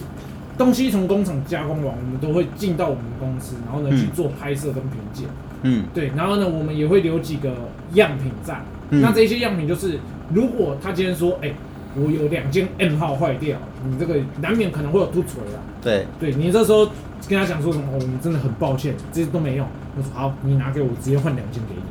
[0.57, 5.27] 东西从工厂加工完，我们都会进到我们公司，然后呢、嗯去做拍摄跟评鉴。
[5.63, 7.51] 嗯对，然后呢，我们也会留几个
[7.93, 8.53] 样品在。
[8.89, 9.99] 嗯那这些样品就是，
[10.33, 11.51] 如果他今天说，哎、
[11.99, 15.59] 我有两件 M 号坏掉，你这个难免可能会有突锤啊。
[15.81, 16.85] 对，对你这时候
[17.27, 19.67] 跟他讲说什么，哦，你真的很抱歉，这些都没用。
[19.97, 21.81] 我说好，你拿给我，直接换两件给你。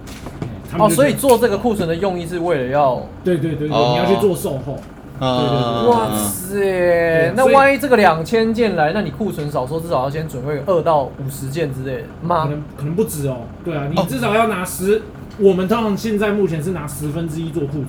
[0.47, 4.79] 哎他们哦，所以做这个库存的用意是为了要，对对对对，哦你要去做售后。
[5.19, 12.49] 啊，哇塞，那所以万一这个两千件来，那你库存少说至少要先准备二到五十件之类的可吗？
[12.51, 13.39] 能可能不止哦。
[13.65, 15.01] 对啊，你哦至少要拿十，
[15.39, 17.89] 我们通常现在目前是拿十分之一做库存。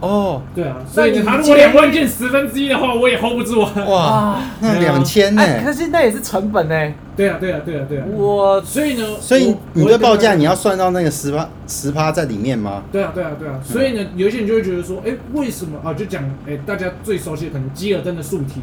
[0.00, 3.72] 哦，对啊，所以那你他如果两万件十分之一的话，我也 hold 不住啊。
[3.86, 5.42] 哇，那两千呢？
[5.42, 6.92] 哎，可是那也是成本呢。
[7.16, 8.04] 对啊，对啊，对啊，对啊。
[8.14, 10.50] 我所以呢，所以你的报价你。
[10.50, 12.82] 要算到那个十趴十趴在里面吗？
[12.90, 13.60] 对啊，对啊，对啊。
[13.62, 15.94] 所以呢，有些人就会觉得说，哎，为什么啊？
[15.94, 18.62] 就讲，哎，大家最熟悉的可能基尔登的竖梯，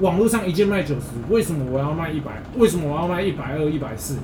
[0.00, 2.42] 网络上一件卖九十，为什么我要卖一百？
[2.56, 4.14] 为什么我要卖一百二、一百四？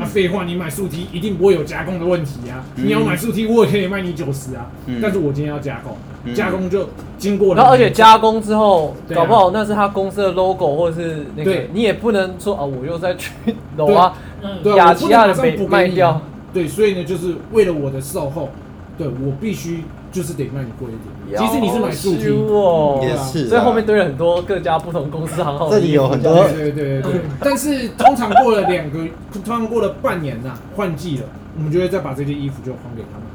[0.00, 2.64] 啊，废话，你买竖梯一定不会有加工的问题啊！
[2.76, 2.86] 嗯。
[2.86, 4.66] 你要买竖梯，我也可以卖你九十啊。
[4.86, 4.98] 嗯。
[5.00, 6.34] 但是我今天要加工，嗯。
[6.34, 9.14] 加工就经过了，然后而且加工之后，啊。
[9.14, 13.32] 搞不好那是他公司的 logo 或者是那个，你也不能说啊，我又在去
[13.76, 16.10] 楼啊，嗯，对啊，雅琪亚的没卖掉。
[16.10, 16.22] 啊。
[16.52, 18.48] 对，所以呢，就是为了我的售后，
[18.96, 19.84] 对我必须
[20.16, 20.96] 就是得卖你贵一
[21.28, 21.38] 点。
[21.38, 25.68] 即使你是买竖梯，哦，也是啊所以后面堆了很多各家不同公司行号。
[25.70, 27.20] 这里有很多对对对对对。
[27.40, 28.98] 但是通常过了两个，
[29.30, 31.24] 通常过了半年呐、换季了，
[31.58, 33.26] 我们就会再把这件衣服就还给他们，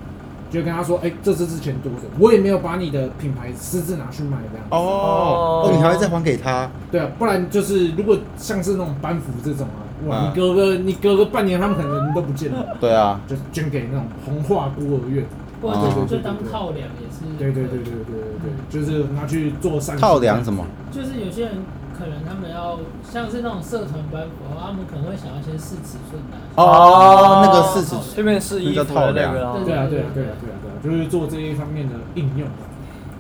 [0.50, 4.66] 就跟他说，哎、这是之前多的，我也没有把你的品牌私自拿去卖这样。
[4.72, 6.68] 哦，哦，你还会再还给他？
[6.92, 15.24] 对啊，不然就是如果像是那种班服这种啊，哇，嗯你隔个你隔个半年，他们可能人都不见了，对啊，就捐给那种红化孤儿院。
[15.62, 17.22] 或哦者就当套梁也是。
[17.38, 20.66] 对对对对对对对，就是拿去做三套梁什么？
[20.91, 21.53] 就是有些人
[21.97, 26.38] 可能他们要像是那种社团班服，他们可能会想要先试尺寸的。
[26.55, 29.57] 哦，那个试尺寸这边试衣服的那个啊。
[29.64, 32.66] 对啊，对啊，对啊，对啊，对啊，就是做这一方面的应用啊。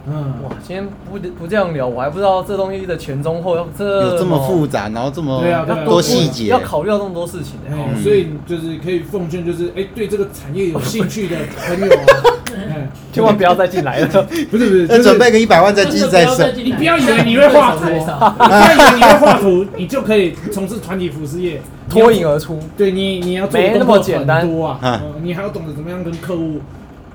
[0.07, 6.45] 嗯，哇，今天不不这样聊，我还不知道这东西的前中后要这有这么复杂，然后这么对啊对啊多细节。
[6.47, 7.75] 要，考虑到这么多事情的。
[7.75, 8.01] 哎、嗯。
[8.01, 11.35] 所以就是可以奉劝，就是哎、对这个产业有兴趣的
[11.67, 12.05] 朋友啊，
[12.57, 14.07] 哎、千万不要再进来了。
[14.49, 16.51] 不 是不是，要就是准备个一百万再继续再生。
[16.55, 22.59] 你不要以为你会画图，哦 你不要以为你会画图，你就可以从事团体服饰业，脱颖而出。
[22.75, 24.49] 对你，你要做的没那么简单。
[24.49, 26.59] 多啊，啊呃你还要懂得怎么样跟客户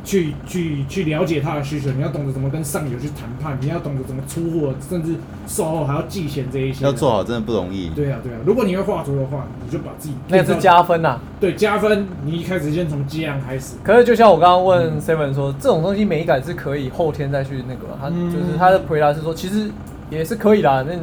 [0.06, 5.16] 去去去了解他的需求，你要懂得怎么跟上游去谈判，你要懂得怎么出货，甚至
[5.48, 6.84] 售后还要寄钱这一些。
[6.84, 7.10] 要做。
[7.10, 7.88] 好真的不容易。
[7.88, 12.06] 对啊，对啊，如果你会画图的话，你就把自己那是加分呐、对加分。
[12.24, 19.68] 你一开始先从接案开始，可是就像我刚刚问 Seven 说，这种东西美感是可以后天再去那个，他嗯就是他的回答是说，其实
[20.08, 20.84] 也是可以啦。
[20.86, 21.00] 那你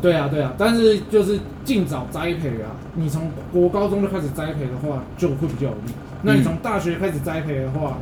[0.00, 2.72] 对啊，对啊，但是就是尽早栽培啊。
[2.94, 5.92] 你从国高中就开始栽培的话，就会比较有利。
[6.22, 7.98] 那你从大学开始栽培的话，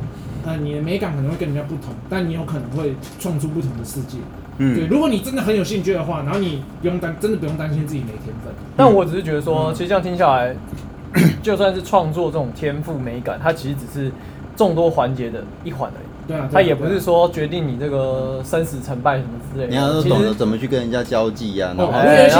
[0.47, 4.17] 呃，你的美感可能会跟人家不同，但你有可能会创出不同的世界。
[4.59, 8.53] 嗯对，嗯，如果你真的很有兴趣的话，然后你不用担，真的不用担心自己没天分。
[8.77, 10.55] 但我只是觉得说，嗯其实这样听下来，
[11.43, 14.11] 就算是创作这种天赋美感，它其实只是
[14.55, 16.07] 众多环节的一环而已。
[16.27, 19.69] 对啊，它也不是说决定你这个生死成败什么之类的。
[19.69, 21.85] 你要其实，懂得怎么去跟人家交际呀，然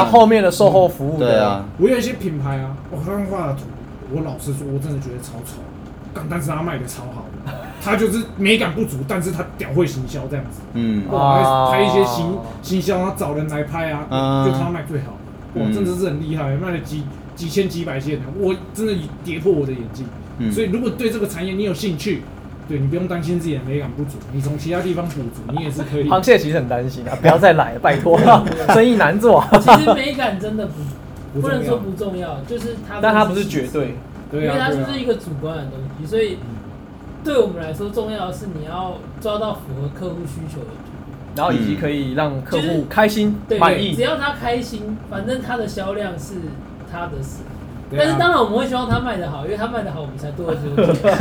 [0.05, 3.61] 后面的售后服务的，对啊，我有一些品牌啊，我刚刚画的图，
[4.13, 5.61] 我老实说，我真的觉得超丑，
[6.13, 7.36] 但但是他卖的超好的，
[7.83, 10.61] 他就是美感不足，但是他屌会行销这样子。
[10.73, 15.11] 嗯，哇，拍拍一些行行销，然后找人来拍啊，嗯就他卖最好。
[15.55, 17.03] 哇，嗯真的是很厉害，卖了几
[17.35, 20.05] 几千几百件的，我真的跌破我的眼镜。
[20.39, 22.21] 嗯所以如果对这个产业你有兴趣，
[22.67, 26.07] 对你不用担心自己的美感不足，你从其他地方补足，你也是可以。
[26.09, 28.19] 螃蟹其实很担心啊，不要再来了，拜托，
[28.73, 29.43] 生意难做。
[29.61, 30.73] 其实美感真的不
[31.39, 33.95] 不重要不能说不重要，就是它，但它不是绝对，
[34.31, 36.37] 对啊，因为它对啊就是一个主观的东西，所以
[37.23, 40.91] 对我们来说重要的是你要抓到符合客户需求的图。
[41.35, 44.01] 然后以及可以让客就是户开心对，满意只。
[44.01, 46.33] 要他开心，反正他的销量是
[46.91, 47.43] 他的事。
[47.89, 51.15] 对啊但是当然我们会希望他卖得好，因为他卖得好，我们才多了这个钱。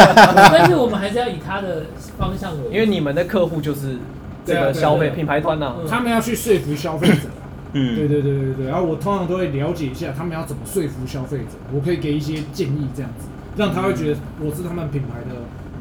[0.50, 1.82] 但是我们还是要以他的
[2.18, 3.98] 方向为主，因为你们的客户就是
[4.44, 7.44] 这对啊个消费品牌端呐、嗯他们要去说服消费者啊，
[7.74, 15.36] 嗯对对对对对，然后我通常都会了解一下他们要怎么说服消费者，我可以给一些建议，这样子让他会觉得我是他们品牌的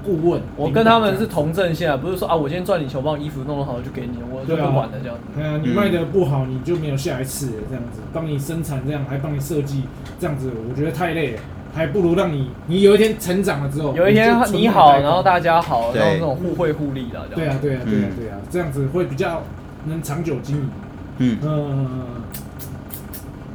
[0.05, 0.39] 顾问。
[0.55, 5.23] 我跟他们是同阵线啊，不是说啊，我今天赚你钱，我把衣服弄得好就给你，我就不管了这样子。
[5.35, 9.83] 对啊，你卖的不好，你就没有下一次了，这样子，帮你生产这样，还帮你设计
[10.19, 11.41] 这样子，我觉得太累了，
[11.73, 17.41] 还不如让你，你有一天成长了之后，有一天你好，然后大家好，对然后那种互惠互利的，这样。
[17.41, 19.41] 对啊，对啊，对啊嗯，对啊，这样子会比较
[19.87, 20.69] 能长久经营。
[21.17, 22.01] 嗯嗯，嗯嗯嗯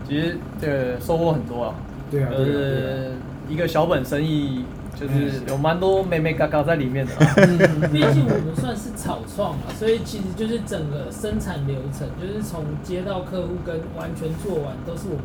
[0.09, 1.75] 其实这个收获很多啊，
[2.11, 2.45] 对啊，就。
[2.45, 3.13] 是
[3.49, 4.65] 一个小本生意，
[5.01, 7.35] 就是有蛮多美美嘎嘎在里面的啦。
[7.91, 15.25] 毕竟我们算是草创嘛，所以其实就是整个生产流程，就是从接到客户跟完全做完都是我们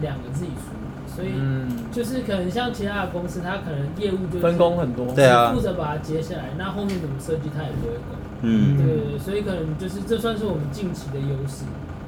[0.00, 5.12] 两个自己处理，所以嗯，就是可能像其他的公司，他可能业务就是分工很多。
[5.14, 8.18] 对啊负责把它接下来，那后面怎么设计他也不会管。
[8.42, 11.64] 嗯对对对，所以可能就是这算是我们近期的优势，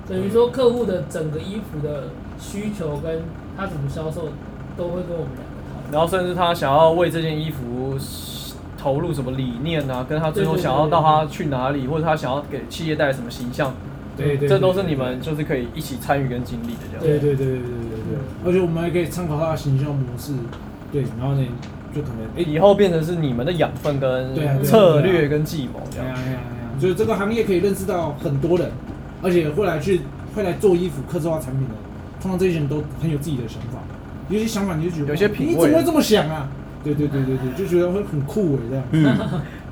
[0.09, 2.05] 等于说客户的整个衣服的
[2.41, 3.21] 需求跟
[3.55, 4.29] 他怎么销售，
[4.75, 5.62] 都会跟我们两个。
[5.93, 7.97] 然后甚至他想要为这件衣服
[8.79, 13.75] 投入什么理念啊，跟他最后想要到他去哪里，或者他想要给企业带来什么形象，
[14.17, 17.01] 对对，这都是你们就是可以一起参与跟经历的这样。
[17.05, 20.33] 对对对对对对对，而且我们还可以参考他的形象模式，
[20.91, 21.47] 对，然后呢，
[21.95, 24.35] 就可能哎，以后变成是你们的养分跟
[24.65, 26.09] 策略跟计谋这样。
[26.81, 28.73] 就是这个行业可以认识到很多人，
[29.23, 30.01] 而且会来去
[30.35, 31.75] 会来做衣服、刻制化产品的，
[32.21, 33.79] 通常这些人都很有自己的想法，
[34.33, 36.49] 有些想法你就觉得有些品味你怎么会这么想啊？
[36.85, 38.85] 对对对对对，就觉得会很酷哎这样。
[38.91, 39.17] 嗯，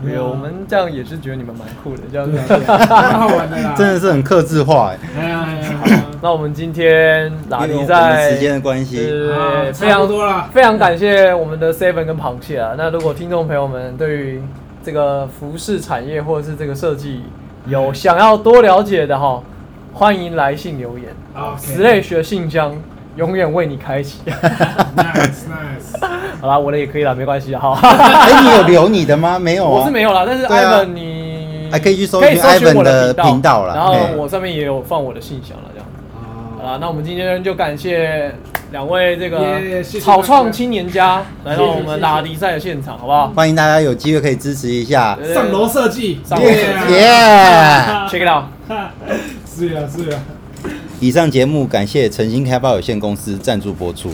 [0.01, 2.57] 没有，我们这样也是觉得你们蛮酷的这样子对。
[2.57, 3.75] 啊，对啊蛮好玩的啦。
[3.77, 8.97] 真的是很克制化哎，哎呀哎呀哎呀，那我们今天拉因为我们在时间的关系，
[9.73, 10.49] 非差不常多了。
[10.53, 12.75] 非常感谢我们的 Seven 跟螃蟹啊。
[12.79, 14.43] 那如果听众朋友们对于
[14.85, 17.23] 这个服饰产业或者是这个设计
[17.67, 19.43] 有想要多了解的哈，
[19.93, 21.09] 欢迎来信留言。
[21.35, 22.73] OK Slash 的信箱
[23.17, 24.19] 永远为你开启。
[24.27, 26.01] Nice nice。
[26.41, 27.79] 好啦，我的也可以啦，没关系哈。
[27.83, 29.39] 哎，你有留你的吗？
[29.39, 35.87] 没有啊，我是没有啦，但是 Ivan 你还可以去搜寻可以搜寻 Ivan 的频频道啦然后我上面也有放我的信箱了，这样。
[36.59, 38.35] 好啊，啦，那我们今天就感谢
[38.73, 43.29] 两位这耶个草创青年家来到我们拉迪赛的现场，好不好？
[43.37, 47.07] 欢迎大家有机会可以支持一下，上楼设计，上楼设计耶！
[48.09, 48.45] check it out。
[49.47, 50.19] 是啊是啊。
[51.03, 54.11] 以上节目感谢诚心开发有限公司赞助播出。